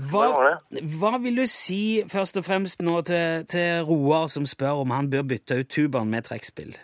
Hva, 0.09 0.59
hva 1.01 1.15
vil 1.23 1.41
du 1.41 1.47
si 1.49 2.05
først 2.13 2.37
og 2.39 2.45
fremst 2.47 2.85
nå 2.85 3.01
til, 3.09 3.47
til 3.49 3.87
Roar 3.89 4.29
som 4.33 4.47
spør 4.47 4.85
om 4.85 4.93
han 4.95 5.09
bør 5.11 5.25
bytte 5.33 5.63
ut 5.63 5.73
tubaen 5.73 6.13
med 6.13 6.29
trekkspill? 6.29 6.77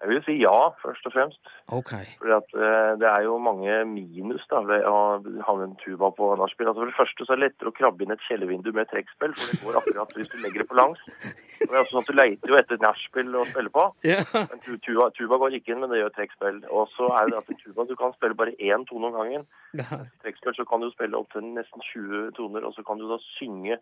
Jeg 0.00 0.08
vil 0.08 0.20
si 0.24 0.34
ja, 0.40 0.70
først 0.80 1.04
og 1.08 1.12
fremst. 1.12 1.50
Okay. 1.76 2.06
Fordi 2.20 2.32
at 2.32 2.54
uh, 2.56 2.92
Det 3.00 3.08
er 3.08 3.26
jo 3.26 3.34
mange 3.42 3.74
minus 3.84 4.46
da, 4.48 4.62
ved 4.64 4.86
å 4.88 4.96
ha 5.20 5.54
en 5.60 5.74
tuba 5.82 6.08
på 6.16 6.30
nachspiel. 6.40 6.70
Altså 6.70 6.80
for 6.80 6.90
det 6.90 6.96
første 6.96 7.26
så 7.26 7.34
er 7.34 7.40
det 7.40 7.46
lettere 7.50 7.72
å 7.72 7.76
krabbe 7.76 8.06
inn 8.06 8.14
et 8.14 8.24
kjellervindu 8.24 8.70
med 8.76 8.88
trekkspill, 8.88 9.36
for 9.36 9.52
det 9.52 9.60
går 9.60 9.78
akkurat 9.82 10.16
hvis 10.16 10.32
du 10.32 10.38
legger 10.40 10.64
det 10.64 10.68
på 10.70 10.80
langs. 10.80 11.04
Og 11.04 11.66
det 11.66 11.76
er 11.76 11.82
også 11.82 11.92
sånn 11.92 12.06
at 12.06 12.10
Du 12.10 12.16
leiter 12.16 12.54
jo 12.54 12.58
etter 12.62 12.82
nachspiel 12.86 13.36
å 13.36 13.46
spille 13.52 13.74
på. 13.76 13.86
Yeah. 14.08 14.24
Men 14.32 14.64
tuba, 14.64 15.10
tuba, 15.18 15.40
går 15.44 15.60
ikke 15.60 15.74
inn, 15.74 15.84
men 15.84 15.92
det 15.92 16.00
gjør 16.00 16.16
trekkspill. 16.16 16.64
Og 16.72 16.88
så 16.96 17.12
er 17.20 17.28
det 17.28 17.40
at 17.42 17.52
i 17.52 17.60
tuba 17.60 17.84
du 17.90 17.96
kan 18.00 18.16
spille 18.16 18.38
bare 18.40 18.56
én 18.56 18.88
tone 18.88 19.12
om 19.12 19.20
gangen. 19.20 19.48
Ja. 19.76 20.04
Trekkspill 20.24 20.56
så 20.56 20.64
kan 20.68 20.80
du 20.80 20.88
spille 20.94 21.20
opp 21.20 21.28
til 21.34 21.44
nesten 21.44 21.84
20 21.92 22.32
toner, 22.40 22.64
og 22.64 22.72
så 22.76 22.86
kan 22.86 22.98
du 22.98 23.04
da 23.10 23.20
synge 23.36 23.76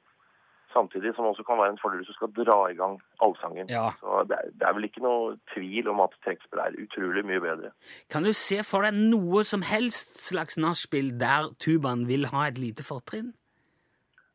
Samtidig 0.72 1.14
som 1.16 1.24
også 1.24 1.44
kan 1.48 1.56
være 1.56 1.72
en 1.72 1.78
fordel 1.80 2.02
hvis 2.02 2.10
du 2.12 2.16
skal 2.18 2.32
dra 2.36 2.58
i 2.68 2.76
gang 2.76 2.98
allsangen. 3.24 3.70
Ja. 3.72 3.86
Så 4.02 4.22
det 4.28 4.36
er, 4.36 4.50
det 4.52 4.66
er, 4.68 4.74
vel 4.76 4.84
ikke 4.88 5.02
noe 5.04 5.36
tvil 5.54 5.88
om 5.88 6.02
at 6.04 6.16
trekkspill 6.26 6.60
er 6.60 6.76
utrolig 6.82 7.24
mye 7.24 7.40
bedre. 7.40 7.70
Kan 8.12 8.26
du 8.28 8.34
se 8.36 8.60
for 8.68 8.84
deg 8.84 8.98
noe 8.98 9.44
som 9.48 9.64
helst 9.64 10.18
slags 10.20 10.60
nachspiel 10.60 11.14
der 11.20 11.48
tubaen 11.62 12.04
vil 12.10 12.28
ha 12.34 12.48
et 12.50 12.60
lite 12.60 12.84
fortrinn? 12.84 13.32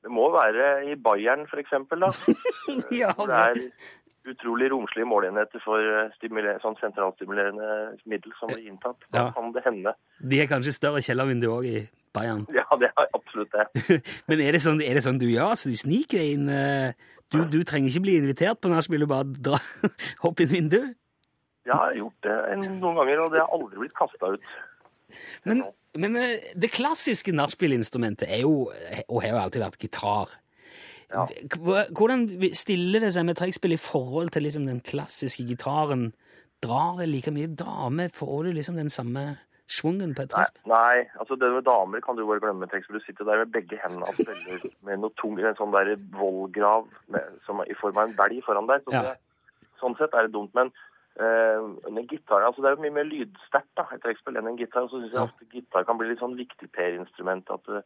Det 0.04 0.12
må 0.12 0.26
være 0.34 0.90
i 0.92 0.96
Bayern, 1.00 1.46
for 1.48 1.62
eksempel, 1.62 2.02
da. 2.04 2.10
ja, 3.04 3.14
det 3.14 3.38
er 3.40 3.62
utrolig 4.34 4.68
romslige 4.72 5.08
målenheter 5.08 5.62
for 5.64 5.80
sånn 6.64 6.78
sentralstimulerende 6.82 7.70
middel 8.10 8.34
som 8.40 8.52
blir 8.52 8.68
inntatt. 8.68 9.00
Da 9.12 9.28
Ja. 9.28 9.32
kan 9.36 9.54
det 9.56 9.64
hende. 9.64 9.94
De 10.20 10.42
er 10.42 10.48
kanskje 10.52 10.76
større 10.76 11.04
kjellervindu 11.04 11.48
òg 11.52 11.66
i 11.68 11.90
Bayern. 12.16 12.46
Ja, 12.58 12.66
det 12.80 12.90
er 12.92 13.10
absolutt 13.18 13.54
det. 13.54 13.86
Men 14.30 14.44
er 14.44 14.56
det 14.56 14.64
sånn, 14.64 14.82
er 14.86 14.98
det 14.98 15.06
sånn 15.06 15.22
du 15.22 15.28
gjør? 15.30 15.56
Så 15.60 15.74
du 15.74 15.80
sniker 15.80 16.22
deg 16.22 16.36
inn 16.38 16.52
eh, 16.52 16.98
du, 17.34 17.40
du 17.50 17.64
trenger 17.66 17.90
ikke 17.90 18.04
bli 18.06 18.18
invitert 18.22 18.62
på 18.62 18.70
nachspiel 18.70 19.06
og 19.06 19.10
bare 19.14 19.40
dra, 19.48 19.62
hopp 20.26 20.44
inn 20.44 20.52
vinduet? 20.52 20.94
Jeg 21.64 21.80
har 21.80 21.96
gjort 21.96 22.26
det 22.28 22.38
noen 22.60 22.98
ganger, 23.00 23.24
og 23.24 23.34
det 23.34 23.40
har 23.40 23.54
aldri 23.56 23.80
blitt 23.80 23.96
kasta 23.96 24.34
ut. 24.36 24.54
Men, 25.48 25.64
men 25.96 26.18
eh, 26.20 26.50
det 26.60 26.74
klassiske 26.74 27.34
nachspielinstrumentet 27.36 28.28
er 28.28 28.44
jo, 28.44 28.68
og 29.08 29.22
har 29.24 29.32
jo 29.32 29.42
alltid 29.46 29.64
vært 29.64 29.86
gitar. 29.88 30.34
Ja. 31.14 31.28
Hvordan 31.94 32.26
stiller 32.58 33.04
det 33.06 33.14
seg 33.14 33.28
med 33.28 33.38
trekkspill 33.38 33.76
i 33.76 33.82
forhold 33.82 34.34
til 34.34 34.48
liksom 34.48 34.66
den 34.68 34.82
klassiske 34.84 35.46
gitaren? 35.46 36.10
Drar 36.64 36.98
det 37.00 37.10
like 37.12 37.34
mye 37.34 37.52
dame? 37.54 38.10
Får 38.14 38.48
du 38.48 38.54
liksom 38.58 38.80
den 38.80 38.90
samme 38.94 39.36
schwungen 39.74 40.14
på 40.16 40.24
et 40.26 40.32
Nei, 40.34 40.44
trekkspill? 40.46 40.70
nei, 40.72 41.04
altså 41.20 41.36
det 41.42 41.50
med 41.56 41.66
damer 41.68 42.02
kan 42.06 42.18
du 42.20 42.24
bare 42.30 42.44
glemme. 42.44 42.70
Så 42.72 42.94
du 42.96 43.00
sitter 43.04 43.26
der 43.30 43.44
med 43.44 43.52
begge 43.56 43.80
hendene 43.82 44.06
og 44.08 44.16
spiller 44.18 44.66
med 44.86 45.02
noe 45.04 45.14
tung, 45.20 45.38
en 45.42 45.58
sånn 45.60 45.74
der 45.76 45.96
vollgrav 46.16 46.88
med, 47.14 47.38
som 47.48 47.60
er 47.64 47.72
i 47.74 47.78
form 47.82 47.98
av 47.98 48.10
en 48.10 48.18
belg 48.18 48.44
foran 48.46 48.70
deg. 48.70 48.84
Så 48.86 48.94
Ja. 48.96 49.02
det, 49.10 49.18
sånn 49.82 49.98
sett 49.98 50.14
er 50.14 50.28
det 50.30 50.36
dumt. 50.38 50.54
Men 50.56 50.74
Uh, 51.14 51.78
en 51.86 52.08
gitar, 52.10 52.42
altså 52.42 52.64
det 52.64 52.72
er 52.72 52.74
jo 52.74 52.82
mye 52.82 52.94
mer 52.96 53.06
lydsterkt 53.06 53.70
da, 53.78 53.84
et 53.94 54.02
trekkspill 54.02 54.34
enn 54.40 54.48
en 54.50 54.56
gitar. 54.58 54.82
Og 54.82 54.90
så 54.90 54.98
syns 54.98 55.12
jeg 55.14 55.22
ofte 55.22 55.46
gitar 55.52 55.84
kan 55.86 56.00
bli 56.00 56.08
litt 56.10 56.18
sånn 56.24 56.34
viktig 56.34 56.72
Per-instrument. 56.74 57.52
At 57.54 57.62
det, 57.70 57.84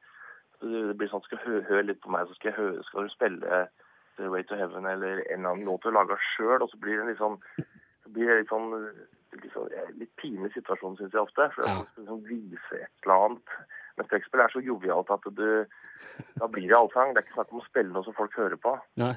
det 0.63 0.93
blir 0.95 1.09
sånn, 1.11 1.25
skal 1.25 1.41
høre 1.43 1.65
hør 1.67 1.83
litt 1.89 1.99
på 1.99 2.13
meg, 2.13 2.23
så 2.29 2.37
skal 2.37 2.53
jeg 2.53 2.55
hø 2.55 2.81
skal 2.87 3.03
du 3.03 3.11
spille 3.11 3.59
The 4.15 4.29
Way 4.31 4.47
to 4.47 4.55
Heaven 4.55 4.87
eller 4.87 5.19
en 5.27 5.41
eller 5.43 5.49
annen 5.57 5.67
låt 5.67 5.83
du 5.83 5.89
har 5.89 5.97
laga 5.99 6.15
sjøl, 6.37 6.63
og 6.63 6.71
så 6.71 6.79
blir 6.79 7.01
det 7.01 7.09
litt 7.09 7.19
sånn 7.19 7.35
så 8.05 8.13
blir 8.15 8.31
det 8.31 8.37
litt 8.45 8.53
sånn 8.55 8.71
eh, 9.33 9.89
litt 9.99 10.13
pinlig 10.21 10.53
situasjon, 10.53 10.97
syns 10.97 11.13
jeg 11.13 11.21
ofte. 11.21 11.49
For 11.55 11.63
Ja. 11.67 11.75
jeg 11.77 11.85
skal 11.91 12.03
liksom 12.03 12.23
vise 12.29 12.75
et 12.81 13.03
eller 13.03 13.25
annet. 13.25 13.47
Men 13.97 14.05
trekkspill 14.07 14.39
er 14.43 14.49
så 14.53 14.61
jovialt 14.61 15.09
at 15.09 15.25
du 15.35 15.65
Da 16.37 16.45
blir 16.45 16.67
det 16.69 16.77
allsang. 16.77 17.09
Det 17.15 17.17
er 17.17 17.25
ikke 17.25 17.33
snakk 17.33 17.51
om 17.53 17.59
å 17.59 17.65
spille 17.65 17.89
noe 17.93 18.03
som 18.05 18.13
folk 18.13 18.35
hører 18.37 18.55
på. 18.61 18.77
Nei. 19.01 19.15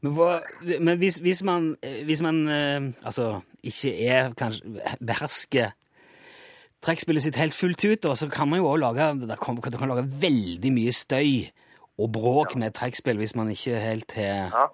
Men, 0.00 0.12
hva, 0.16 0.40
men 0.80 0.98
hvis, 0.98 1.18
hvis 1.20 1.42
man, 1.44 1.76
eh, 1.82 2.04
hvis 2.08 2.22
man 2.22 2.48
eh, 2.48 2.80
altså, 3.04 3.42
ikke 3.62 3.92
er 4.08 4.32
kanskje 4.32 4.80
behersker 5.04 5.74
trekkspillet 6.82 7.22
sitt 7.22 7.36
helt 7.36 7.54
fullt 7.54 7.84
ut, 7.84 8.04
og 8.08 8.16
så 8.16 8.30
kan 8.32 8.48
man 8.48 8.58
jo 8.58 8.66
også 8.66 8.80
lage, 8.80 9.86
lage 9.92 10.06
veldig 10.22 10.72
mye 10.72 10.92
støy 10.96 11.52
og 12.00 12.08
bråk 12.16 12.56
med 12.56 12.70
et 12.72 12.74
trekkspill 12.80 13.20
hvis 13.20 13.36
man 13.36 13.52
ikke 13.52 13.76
helt 13.78 14.12
har 14.16 14.48
Ja. 14.56 14.66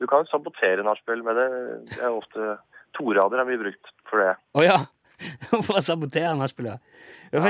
Du 0.00 0.06
kan 0.06 0.26
sabotere 0.26 0.82
nachspiel 0.82 1.22
med 1.24 1.36
det. 1.38 1.48
Det 1.88 2.02
er 2.02 2.10
ofte 2.10 2.58
torader 2.96 3.42
er 3.42 3.48
mye 3.48 3.60
brukt 3.60 3.94
for 4.10 4.22
det. 4.24 4.34
Å 4.58 4.66
ja! 4.66 4.80
For 5.66 5.76
å 5.78 5.82
sabotere 5.84 6.32
nachspielet. 6.34 6.80
Ja, 7.30 7.38
du 7.38 7.44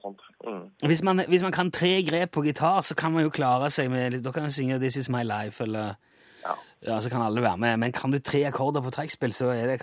sånt. 0.00 0.22
Mm. 0.46 0.62
hvis, 0.88 1.02
man, 1.04 1.20
hvis 1.28 1.44
man 1.44 1.52
kan 1.52 1.70
tre 1.74 1.98
grep 2.06 2.32
på 2.34 2.44
gitar, 2.46 2.80
så 2.86 2.96
kan 2.98 3.12
man 3.12 3.26
jo 3.26 3.32
klare 3.34 3.68
seg 3.74 3.90
med 3.92 4.22
Da 4.24 4.32
kan 4.32 4.46
man 4.46 4.54
synge 4.54 4.78
'This 4.80 4.96
Is 4.96 5.10
My 5.12 5.22
Life', 5.28 5.60
eller 5.64 5.98
Ja. 6.46 6.54
Ja, 6.86 7.00
så 7.00 7.10
kan 7.10 7.22
alle 7.22 7.42
være 7.42 7.58
med. 7.58 7.76
Men 7.78 7.92
kan 7.92 8.10
du 8.10 8.18
tre 8.18 8.44
akkorder 8.48 8.80
på 8.80 8.90
trekkspill, 8.90 9.32
så 9.32 9.50
er 9.52 9.66
det, 9.66 9.78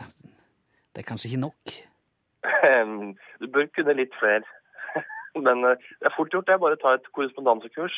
det 0.95 1.03
er 1.03 1.09
kanskje 1.11 1.29
ikke 1.29 1.45
nok. 1.45 1.75
Du 3.41 3.47
bør 3.51 3.65
kunne 3.75 3.93
litt 3.93 4.15
flere. 4.19 4.43
Men 5.45 5.63
eh, 5.67 5.77
det 5.99 6.07
er 6.07 6.15
fort 6.17 6.33
gjort, 6.33 6.47
det. 6.47 6.59
Bare 6.59 6.77
tar 6.79 6.95
ta 6.95 7.01
et 7.01 7.11
korrespondansekurs. 7.13 7.95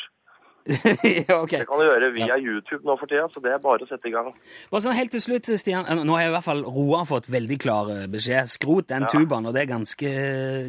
ja, 1.28 1.36
ok. 1.40 1.52
Det 1.54 1.66
kan 1.68 1.80
du 1.80 1.84
gjøre 1.86 2.10
via 2.12 2.36
YouTube 2.36 2.84
nå 2.84 2.94
for 3.00 3.08
tida, 3.08 3.24
så 3.32 3.40
det 3.40 3.52
er 3.54 3.60
bare 3.64 3.86
å 3.86 3.88
sette 3.88 4.08
i 4.10 4.12
gang. 4.12 4.26
Bare 4.70 4.82
sånn 4.84 4.96
helt 4.98 5.10
til 5.14 5.22
slutt, 5.24 5.48
Stian. 5.60 5.86
eh, 5.88 6.02
Nå 6.04 6.12
har 6.16 6.26
jeg 6.26 6.32
i 6.32 6.34
hvert 6.36 6.44
fall 6.44 6.60
Roar 6.66 7.06
fått 7.08 7.28
veldig 7.32 7.58
klar 7.62 7.88
eh, 7.94 8.02
beskjed. 8.12 8.50
Skrot 8.52 8.88
den 8.92 9.06
Ja. 9.06 9.12
tubaen, 9.14 9.46
og 9.48 9.54
det 9.56 9.62
er 9.64 9.70
ganske, 9.72 10.10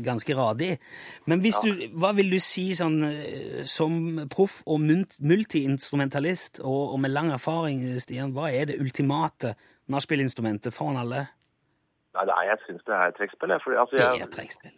ganske 0.05 0.37
radig. 0.39 0.71
Men 1.27 1.43
hvis 1.43 1.59
du, 1.65 1.69
hva 1.99 2.13
vil 2.15 2.31
du 2.31 2.39
si 2.39 2.69
sånn 2.79 3.01
eh, 3.09 3.63
som 3.67 4.23
proff 4.31 4.61
og 4.65 4.79
multiinstrumentalist 4.83 6.61
og, 6.63 6.93
og 6.95 6.99
med 7.03 7.11
lang 7.13 7.31
erfaring, 7.35 7.83
Stian, 7.99 8.31
hva 8.35 8.49
er 8.55 8.69
det 8.71 8.79
ultimate 8.79 9.55
nachspielinstrumentet 9.91 10.73
foran 10.75 10.99
alle? 11.03 11.25
Nei, 12.15 12.25
nei 12.29 12.43
jeg 12.49 12.61
syns 12.65 12.85
det 12.87 12.95
er 12.95 13.11
trekkspill. 13.17 13.51
jeg, 13.53 13.61
Altså, 13.77 13.95
Det 13.97 14.05
er 14.23 14.31
trekkspill. 14.33 14.71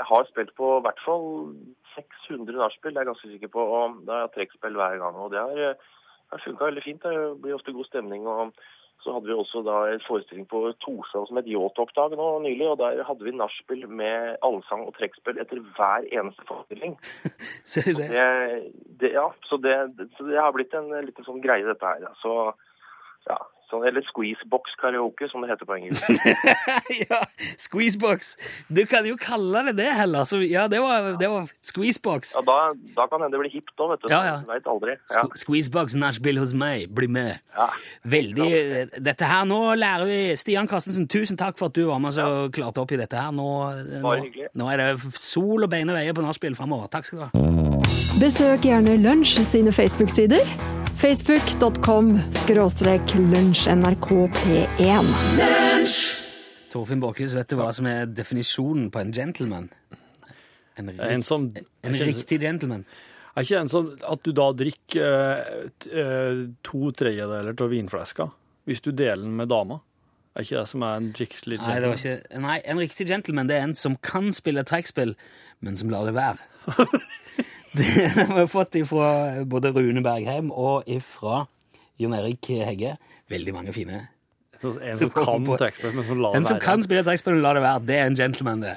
jeg 0.00 0.06
har 0.08 0.24
spilt 0.30 0.54
på 0.56 0.78
i 0.78 0.82
hvert 0.86 1.02
fall 1.04 1.26
600 1.94 2.58
nachspiel, 2.58 2.94
det 2.94 3.00
er 3.00 3.06
jeg 3.06 3.12
ganske 3.12 3.30
sikker 3.30 3.54
på. 3.54 3.64
Og 3.76 4.02
da 4.06 4.16
har 4.16 4.26
jeg 4.26 4.34
trekkspill 4.36 4.78
hver 4.78 4.98
gang. 5.02 5.16
Og 5.16 5.32
det 5.32 5.40
har, 5.40 5.62
eh, 5.70 5.88
har 6.32 6.44
funka 6.44 6.68
veldig 6.70 6.84
fint. 6.84 7.02
Det 7.02 7.42
blir 7.42 7.56
ofte 7.56 7.76
god 7.76 7.90
stemning. 7.90 8.26
og 8.26 8.52
så 9.00 9.14
hadde 9.14 9.30
vi 9.30 9.32
også 9.32 9.62
da 9.64 9.76
en 9.88 10.02
forestilling 10.04 10.46
på 10.50 10.58
Torshov 10.84 11.26
som 11.28 11.38
het 11.40 11.48
Yachttalk-dag 11.48 12.16
nå 12.18 12.26
nylig, 12.44 12.66
og 12.68 12.80
der 12.82 13.00
hadde 13.08 13.24
vi 13.24 13.32
nachspiel 13.32 13.86
med 13.88 14.36
allsang 14.44 14.82
og 14.84 14.92
trekkspill 14.98 15.40
etter 15.40 15.62
hver 15.76 16.04
eneste 16.12 16.44
forestilling. 16.48 16.98
Ser 17.70 17.88
du 17.88 18.02
det? 18.02 18.10
Det, 18.12 18.26
det, 19.00 19.12
ja, 19.16 19.30
så 19.48 19.56
det, 19.56 19.76
så 20.18 20.28
det 20.28 20.36
har 20.36 20.52
blitt 20.52 20.76
en 20.76 20.92
liten 21.06 21.24
sånn 21.24 21.40
greie, 21.40 21.64
dette 21.64 21.94
her. 21.94 22.12
Så, 22.20 22.34
ja, 23.30 23.38
sånn, 23.70 23.84
eller 23.88 24.04
squeezebox 24.08 24.74
karaoke, 24.80 25.28
som 25.30 25.44
det 25.44 25.52
heter 25.52 25.68
på 25.68 25.76
engelsk. 25.78 26.06
ja, 27.10 27.20
squeezebox. 27.60 28.34
Du 28.68 28.82
kan 28.90 29.06
jo 29.08 29.16
kalle 29.20 29.64
det 29.70 29.76
det 29.80 29.88
heller. 29.96 30.26
Så 30.28 30.42
ja, 30.44 30.66
det 30.70 30.80
var, 30.82 31.12
det 31.20 31.30
var 31.30 31.50
squeezebox. 31.66 32.34
Ja, 32.38 32.44
da, 32.46 32.58
da 32.96 33.06
kan 33.10 33.24
hende 33.24 33.36
det 33.36 33.42
blir 33.44 33.54
hipt 33.54 33.74
òg, 33.78 33.94
vet 33.94 34.04
du. 34.04 34.10
Ja, 34.12 34.20
ja. 34.26 34.36
Veit 34.48 34.68
aldri. 34.70 34.96
Ja. 35.14 35.24
Squeezebox 35.42 35.96
nachspiel 36.00 36.40
hos 36.42 36.54
meg. 36.56 36.88
Bli 36.94 37.10
med. 37.10 37.38
Ja. 37.56 37.70
Veldig 38.10 38.48
Dette 39.00 39.28
her, 39.28 39.46
nå 39.48 39.60
lærer 39.78 40.06
vi 40.08 40.18
Stian 40.40 40.68
Karstensen, 40.70 41.08
tusen 41.10 41.38
takk 41.40 41.58
for 41.60 41.70
at 41.70 41.76
du 41.76 41.84
var 41.90 42.00
med 42.02 42.16
og 42.24 42.52
klarte 42.56 42.82
opp 42.82 42.92
i 42.94 43.00
dette 43.00 43.18
her. 43.18 43.32
Nå, 43.34 43.48
nå, 43.74 44.02
Bare 44.04 44.24
hyggelig. 44.24 44.50
nå 44.58 44.70
er 44.72 44.82
det 44.84 45.14
sol 45.18 45.66
og 45.66 45.70
beine 45.72 45.94
veier 45.96 46.16
på 46.16 46.24
nachspiel 46.24 46.56
framover. 46.58 46.90
Takk 46.92 47.08
skal 47.08 47.22
du 47.22 47.26
ha. 47.28 47.46
Besøk 48.20 48.66
gjerne 48.66 48.98
Lunsj 49.00 49.40
sine 49.48 49.72
Facebook-sider. 49.72 50.44
Facebook.com 51.00 52.18
skråstrek 52.36 53.14
lunsjnrkp1. 53.16 55.06
Torfinn 56.70 57.00
Båkhus, 57.00 57.32
vet 57.34 57.48
du 57.48 57.56
hva 57.56 57.70
som 57.72 57.86
er 57.88 58.04
definisjonen 58.12 58.90
på 58.92 59.00
en 59.00 59.12
gentleman? 59.16 59.70
En, 60.76 60.90
rik, 60.92 61.00
En 61.00 61.24
som 61.24 61.46
en 61.56 61.96
riktig 62.04 62.40
gentleman. 62.44 62.84
Er 63.32 63.46
ikke 63.46 63.62
en 63.64 63.72
sånn 63.72 63.88
at 64.12 64.20
du 64.26 64.30
da 64.36 64.50
drikker 64.52 65.06
eh, 65.08 65.40
t- 65.80 65.90
eh, 66.04 66.42
to 66.68 66.90
tredjedeler 66.92 67.56
av 67.56 67.72
vinfleska 67.72 68.28
hvis 68.68 68.84
du 68.84 68.90
deler 68.92 69.24
den 69.24 69.38
med 69.40 69.48
dama? 69.50 69.80
Er 70.36 70.44
ikke 70.44 70.60
det 70.60 70.68
som 70.70 70.84
er 70.86 71.00
en 71.00 71.08
skikkelig 71.16 71.62
Nei, 71.64 71.78
det 71.80 71.88
var 71.90 71.96
ikke, 71.96 72.40
nei, 72.44 72.58
en 72.74 72.82
riktig 72.84 73.08
gentleman 73.08 73.48
det 73.48 73.56
er 73.56 73.64
en 73.70 73.76
som 73.78 73.96
kan 74.04 74.28
spille 74.36 74.62
trekkspill, 74.68 75.16
men 75.64 75.80
som 75.80 75.88
lar 75.92 76.04
det 76.06 76.14
være. 76.18 76.44
det 77.76 78.26
har 78.26 78.34
vi 78.40 78.46
fått 78.50 78.74
ifra 78.80 79.44
både 79.46 79.70
Rune 79.76 80.02
Bergheim 80.02 80.50
og 80.50 80.88
ifra 80.90 81.44
Jon 82.00 82.14
Erik 82.16 82.48
Hegge. 82.66 82.96
Veldig 83.30 83.54
mange 83.54 83.72
fine. 83.76 84.08
En 84.60 84.60
som 84.64 84.80
som 84.98 85.10
kan 85.14 85.46
trekkspill, 85.56 85.94
men 85.96 86.04
som 86.04 86.18
lar 86.20 86.34
En 86.36 86.42
det 86.42 86.48
som 86.50 86.58
være. 86.58 86.64
kan 86.66 86.82
spille 86.84 87.04
trekkspill, 87.06 87.32
men 87.38 87.42
lar 87.46 87.54
det 87.56 87.62
være. 87.64 87.84
Det 87.86 87.96
er 87.96 88.06
en 88.10 88.16
gentleman, 88.18 88.60
det. 88.60 88.74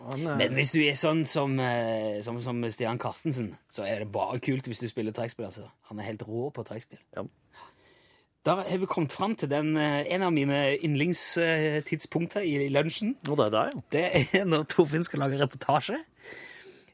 Er- 0.00 0.16
Men 0.40 0.54
hvis 0.56 0.70
du 0.72 0.78
er 0.80 0.94
sånn 0.96 1.26
som, 1.28 1.58
eh, 1.60 2.20
som, 2.24 2.38
som 2.40 2.62
Stian 2.72 2.98
Karstensen, 2.98 3.50
så 3.70 3.84
er 3.84 3.98
det 4.00 4.12
bare 4.12 4.38
kult 4.40 4.64
hvis 4.66 4.80
du 4.80 4.88
spiller 4.88 5.12
trekkspill. 5.12 5.44
Altså. 5.50 5.66
Han 5.90 5.98
er 6.00 6.04
helt 6.08 6.22
rå 6.26 6.48
på 6.54 6.64
trekkspill. 6.64 6.98
Ja. 7.16 7.26
Da 8.46 8.54
har 8.62 8.78
vi 8.80 8.86
kommet 8.88 9.12
fram 9.12 9.34
til 9.36 9.50
den, 9.52 9.74
eh, 9.76 10.06
en 10.14 10.22
av 10.22 10.32
mine 10.32 10.78
yndlingstidspunkter 10.80 12.40
i 12.40 12.68
lunsjen. 12.72 13.16
Og 13.28 13.36
det 13.36 13.46
er 13.50 13.50
der, 13.50 13.74
ja. 13.74 13.82
Det 13.92 14.04
er 14.40 14.44
når 14.48 14.64
Torfinn 14.72 15.04
skal 15.04 15.20
lage 15.20 15.38
reportasje. 15.42 15.98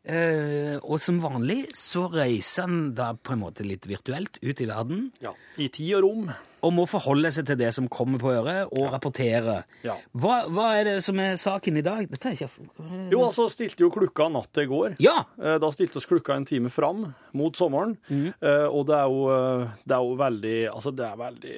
Eh, 0.07 0.77
og 0.87 1.01
som 1.03 1.17
vanlig 1.19 1.73
så 1.75 2.05
reiser 2.13 2.69
han 2.69 2.93
da 2.95 3.09
på 3.19 3.35
en 3.35 3.41
måte 3.43 3.65
litt 3.67 3.89
virtuelt 3.91 4.39
ut 4.39 4.61
i 4.63 4.69
verden 4.71 5.09
ja. 5.19 5.33
I 5.59 5.67
tid 5.67 5.97
og 5.99 6.05
rom. 6.05 6.29
Og 6.65 6.73
må 6.73 6.87
forholde 6.89 7.31
seg 7.31 7.45
til 7.47 7.59
det 7.61 7.69
som 7.77 7.87
kommer 7.93 8.19
på 8.19 8.31
øret, 8.33 8.71
og 8.73 8.89
rapportere. 8.95 9.59
Ja. 9.85 9.97
Hva, 10.17 10.47
hva 10.51 10.71
er 10.81 10.85
det 10.89 10.95
som 11.05 11.19
er 11.23 11.37
saken 11.39 11.77
i 11.79 11.83
dag? 11.85 12.09
Dette 12.11 12.31
er 12.33 12.39
ikke 12.39 13.11
Jo, 13.13 13.21
altså 13.27 13.45
stilte 13.53 13.85
jo 13.85 13.91
klukka 13.95 14.27
natt 14.33 14.49
til 14.57 14.65
i 14.65 14.71
går. 14.73 14.97
Ja! 15.05 15.19
Eh, 15.39 15.59
Da 15.63 15.71
stilte 15.71 16.01
oss 16.01 16.09
klukka 16.09 16.35
en 16.35 16.47
time 16.49 16.71
fram 16.73 17.05
mot 17.37 17.55
sommeren. 17.57 17.97
Mhm. 18.09 18.33
Eh, 18.41 18.67
Og 18.67 18.87
det 18.89 18.97
er, 18.97 19.07
jo, 19.13 19.27
eh, 19.31 19.69
det 19.87 19.95
er 19.99 20.03
jo 20.09 20.17
veldig 20.17 20.57
Altså, 20.73 20.95
det 20.97 21.07
er 21.07 21.21
veldig 21.21 21.57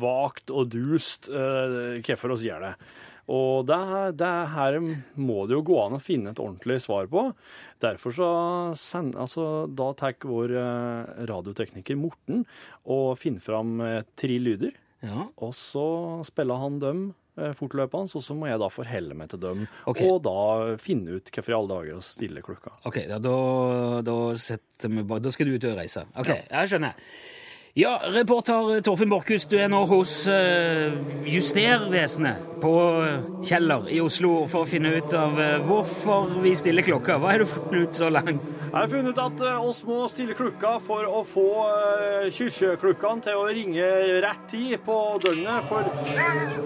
vagt 0.00 0.50
og 0.50 0.68
dust 0.72 1.30
hvorfor 1.30 2.32
oss 2.34 2.42
gjør 2.44 2.60
det. 2.68 2.74
Og 3.30 3.62
det, 3.68 3.76
det 4.18 4.30
her 4.50 4.74
må 5.22 5.44
det 5.46 5.54
jo 5.54 5.62
gå 5.62 5.76
an 5.84 5.94
å 5.94 6.02
finne 6.02 6.32
et 6.32 6.40
ordentlig 6.42 6.80
svar 6.82 7.06
på. 7.06 7.28
Derfor 7.80 8.10
så 8.16 8.30
send, 8.74 9.14
altså, 9.14 9.68
da 9.70 9.92
tar 9.94 10.16
vår 10.26 10.50
radiotekniker 11.30 11.96
Morten 12.00 12.42
og 12.90 13.14
finner 13.20 13.40
fram 13.44 13.76
tre 14.18 14.38
lyder. 14.42 14.76
ja. 15.04 15.26
Og 15.40 15.54
så 15.56 15.86
spiller 16.28 16.60
han 16.60 16.78
dem 16.82 17.02
eh, 17.38 17.52
fortløpende, 17.56 18.12
og 18.16 18.24
så 18.24 18.36
må 18.36 18.50
jeg 18.50 18.60
da 18.60 18.68
forholde 18.72 19.16
meg 19.16 19.30
til 19.32 19.40
dem. 19.42 19.66
Okay. 19.88 20.08
Og 20.08 20.22
da 20.26 20.76
finne 20.82 21.18
ut 21.18 21.32
hvorfor 21.32 21.54
i 21.54 21.58
alle 21.58 21.72
dager 21.74 21.98
å 21.98 22.04
stille 22.04 22.44
klokka. 22.44 22.76
Ok, 22.88 23.02
ja, 23.06 23.18
da, 23.22 23.36
da, 24.06 24.16
vi 24.34 25.04
da 25.26 25.34
skal 25.34 25.48
du 25.48 25.56
ut 25.56 25.68
og 25.70 25.78
reise. 25.80 26.04
Ok, 26.20 26.32
jeg 26.34 26.72
skjønner. 26.72 27.12
Ja, 27.78 28.00
reporter 28.02 28.80
Torfinn 28.82 29.12
Borchhus, 29.12 29.44
du 29.46 29.52
er 29.54 29.68
nå 29.70 29.84
hos 29.86 30.24
uh, 30.26 30.90
Justervesenet 31.22 32.48
på 32.58 32.72
Kjeller 33.46 33.84
i 33.94 34.00
Oslo 34.02 34.32
for 34.50 34.66
å 34.66 34.68
finne 34.68 34.90
ut 34.96 35.12
av 35.14 35.38
uh, 35.38 35.60
hvorfor 35.68 36.32
vi 36.42 36.50
stiller 36.58 36.82
klokka. 36.82 37.20
Hva 37.22 37.30
har 37.30 37.44
du 37.44 37.46
funnet 37.46 37.86
ut 37.86 38.00
så 38.00 38.08
langt? 38.10 38.42
Jeg 38.64 38.74
har 38.74 38.90
funnet 38.90 39.14
ut 39.14 39.20
at 39.22 39.44
uh, 39.46 39.68
oss 39.68 39.84
må 39.86 40.00
stille 40.10 40.34
klokka 40.34 40.72
for 40.82 41.06
å 41.06 41.20
få 41.22 41.46
uh, 41.68 42.26
kirkeklokkene 42.34 43.22
til 43.28 43.38
å 43.38 43.46
ringe 43.54 43.86
rett 44.26 44.42
tid 44.50 44.74
på 44.82 44.98
døgnet. 45.22 45.70
For, 45.70 45.86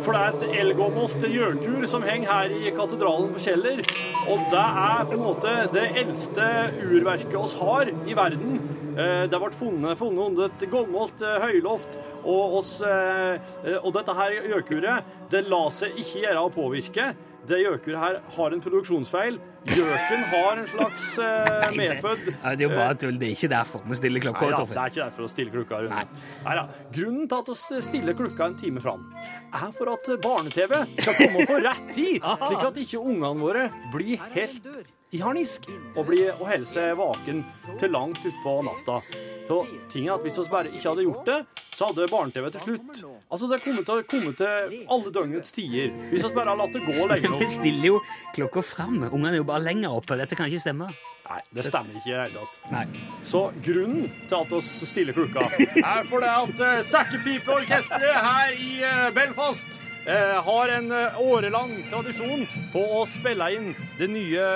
for 0.06 0.16
det 0.16 0.22
er 0.22 0.38
et 0.38 0.62
elgåmolt 0.64 1.28
hjørnetur 1.28 1.84
som 1.90 2.08
henger 2.08 2.32
her 2.32 2.56
i 2.62 2.72
katedralen 2.72 3.28
på 3.36 3.44
Kjeller. 3.44 3.84
Og 4.24 4.48
det 4.56 4.64
er 4.88 5.04
på 5.04 5.18
en 5.18 5.26
måte 5.26 5.52
det 5.76 5.84
eldste 6.00 6.48
urverket 6.80 7.38
oss 7.44 7.58
har 7.60 7.92
i 7.92 8.16
verden. 8.16 8.56
Uh, 8.94 9.28
det 9.28 9.36
ble 9.36 9.52
funnet, 9.52 10.00
funnet 10.00 10.30
under 10.30 10.48
et 10.48 10.68
gammelt 10.72 10.93
eh, 10.94 11.36
høyloft, 11.44 11.98
og, 12.24 12.58
oss, 12.60 12.78
eh, 12.86 13.76
og 13.80 13.92
dette 13.96 14.16
her 14.16 14.38
gjøkuret 14.54 15.14
det 15.32 15.44
lar 15.50 15.70
seg 15.74 15.96
ikke 16.00 16.24
gjøre 16.24 16.44
å 16.46 16.52
påvirke. 16.52 17.12
Det 17.44 17.58
gjøkuret 17.60 18.00
her 18.00 18.14
har 18.36 18.54
en 18.56 18.62
produksjonsfeil. 18.64 19.36
Gjøken 19.68 20.22
har 20.30 20.60
en 20.60 20.66
slags 20.68 21.04
uh, 21.20 21.66
medfødd 21.72 22.26
Nei, 22.30 22.50
det 22.56 22.64
er 22.64 22.66
jo 22.66 22.70
bare 22.72 22.96
tull. 23.00 23.18
Det 23.20 23.28
er 23.30 23.36
ikke 23.36 23.50
derfor 23.52 23.84
vi 23.88 23.98
stiller 23.98 24.24
klokka. 24.24 24.48
Nei 24.48 24.56
da, 24.56 24.64
det 24.70 24.80
er 24.80 24.92
ikke 24.92 25.02
derfor 25.02 25.26
å 25.26 25.30
stille 25.32 25.52
klokka. 25.52 25.82
Nei. 25.92 26.56
Grunnen 26.96 27.28
til 27.28 27.38
at 27.38 27.52
vi 27.52 27.84
stiller 27.88 28.18
klokka 28.18 28.48
en 28.48 28.58
time 28.60 28.84
fram, 28.84 29.06
er 29.52 29.70
for 29.76 29.92
at 29.92 30.10
barne-TV 30.24 30.76
skal 30.96 31.20
komme 31.20 31.46
på 31.52 31.62
rett 31.68 31.88
tid, 31.92 32.20
slik 32.48 32.68
at 32.72 32.84
ikke 32.86 33.04
ungene 33.04 33.36
våre 33.40 33.70
blir 33.92 34.28
helt 34.36 34.93
i 35.14 35.20
harnisk 35.22 35.68
og, 35.94 36.02
blir, 36.08 36.32
og 36.34 36.48
holde 36.48 36.66
seg 36.68 36.96
vaken 36.98 37.44
til 37.80 37.94
langt 37.94 38.24
utpå 38.26 38.56
natta. 38.66 38.98
Så 39.44 39.60
ting 39.92 40.08
er 40.08 40.16
at 40.16 40.24
Hvis 40.24 40.38
vi 40.40 40.44
bare 40.50 40.70
ikke 40.72 40.88
hadde 40.88 41.04
gjort 41.04 41.26
det, 41.28 41.38
så 41.76 41.90
hadde 41.90 42.06
barne-TV 42.08 42.46
til 42.54 42.62
slutt 42.64 43.00
Altså 43.04 43.48
det 43.50 43.58
kommer 43.64 43.84
til, 43.84 44.04
kommet 44.08 44.38
til 44.40 44.76
alle 44.90 45.12
døgnets 45.12 45.52
tider. 45.52 45.92
Hvis 46.10 46.24
vi 46.24 46.30
bare 46.34 46.54
hadde 46.54 46.62
latt 46.62 46.78
det 46.78 46.84
gå 46.86 47.08
lenge 47.10 47.40
Vi 47.42 47.50
stiller 47.52 47.90
jo 47.90 47.98
klokka 48.36 48.64
fram. 48.64 49.02
Ungene 49.10 49.34
er 49.34 49.42
jo 49.42 49.50
bare 49.50 49.66
lenger 49.66 49.98
oppe. 49.98 50.16
Dette 50.18 50.38
kan 50.38 50.48
ikke 50.48 50.64
stemme. 50.64 50.88
Nei, 51.24 51.40
det 51.56 51.64
stemmer 51.64 51.96
ikke 51.96 52.10
i 52.10 52.14
det 52.14 52.24
hele 52.26 52.42
tatt. 52.42 52.98
Så 53.24 53.46
grunnen 53.64 54.10
til 54.28 54.36
at 54.36 54.50
vi 54.52 54.90
stiller 54.90 55.16
klokka, 55.16 55.46
er 55.80 56.04
for 56.10 56.24
det 56.24 56.32
at 56.32 56.60
uh, 56.60 56.82
Sekkepipeorkesteret 56.84 58.18
her 58.26 58.52
i 58.60 58.74
eh, 58.84 59.06
Belfast 59.16 59.78
eh, 59.78 59.83
har 60.44 60.68
en 60.68 60.92
eh, 60.92 61.20
årelang 61.20 61.70
tradisjon 61.90 62.44
på 62.72 62.82
å 62.98 63.04
spille 63.08 63.46
inn 63.56 63.70
det 63.98 64.08
nye 64.12 64.48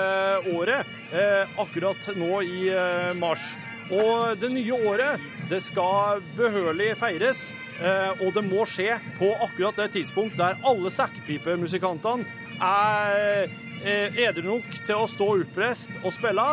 året 0.53 0.87
eh, 1.13 1.49
akkurat 1.57 2.09
nå 2.19 2.41
i 2.45 2.67
eh, 2.69 3.13
mars. 3.17 3.41
Og 3.89 4.37
det 4.37 4.51
nye 4.53 4.77
året, 4.85 5.23
det 5.49 5.63
skal 5.65 6.21
behørig 6.37 6.91
feires, 6.99 7.47
eh, 7.81 8.21
og 8.21 8.35
det 8.35 8.45
må 8.45 8.67
skje 8.69 8.99
på 9.17 9.31
akkurat 9.47 9.81
det 9.81 9.89
tidspunkt 9.97 10.37
der 10.37 10.59
alle 10.61 10.93
sekkpipemusikantene 10.93 12.29
er 12.61 13.49
edre 14.19 14.43
nok 14.43 14.65
til 14.83 14.99
å 14.99 15.07
stå 15.07 15.31
oppreist 15.39 15.93
og 16.03 16.11
spille. 16.11 16.45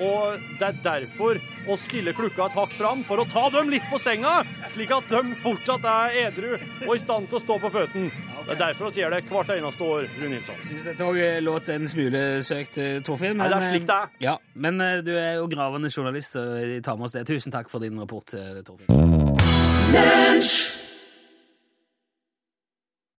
Og 0.00 0.40
det 0.58 0.66
er 0.66 0.78
derfor 0.84 1.40
å 1.68 1.76
stille 1.80 2.14
klukka 2.16 2.46
et 2.48 2.56
hakk 2.56 2.72
fram, 2.72 3.04
for 3.04 3.20
å 3.20 3.26
ta 3.28 3.50
dem 3.52 3.68
litt 3.72 3.84
på 3.90 3.98
senga, 4.00 4.40
slik 4.72 4.90
at 4.96 5.12
de 5.12 5.34
fortsatt 5.44 5.84
er 5.84 6.16
edru 6.26 6.54
og 6.56 6.94
i 6.94 7.00
stand 7.02 7.28
til 7.28 7.36
å 7.40 7.42
stå 7.44 7.58
på 7.60 7.72
føttene. 7.74 8.10
Det 8.40 8.54
er 8.56 8.60
derfor 8.62 8.88
vi 8.90 9.02
gjør 9.02 9.12
det 9.14 9.20
hvert 9.28 9.50
eneste 9.54 9.84
år, 9.84 10.06
Rune 10.18 10.32
Nilsson. 10.32 10.56
Syns 10.66 10.86
dette 10.88 11.06
òg 11.06 11.20
låt 11.44 11.68
en 11.70 11.84
smule 11.92 12.22
søkt, 12.46 12.80
Torfinn. 13.06 13.36
Men, 13.36 13.44
Nei, 13.44 13.50
det 13.52 13.58
er 13.60 13.74
slik 13.76 13.86
det 13.86 13.98
er. 13.98 14.06
Ja, 14.24 14.34
men 14.56 14.80
eh, 14.80 15.04
du 15.06 15.12
er 15.14 15.34
jo 15.38 15.46
gravende 15.52 15.92
journalist, 15.92 16.34
så 16.34 16.46
vi 16.56 16.80
tar 16.82 16.98
med 16.98 17.10
oss 17.10 17.14
det. 17.14 17.26
Tusen 17.28 17.52
takk 17.54 17.70
for 17.70 17.84
din 17.84 18.00
rapport, 18.00 18.26
Torfinn. 18.32 18.88
Torfinn. 19.92 20.89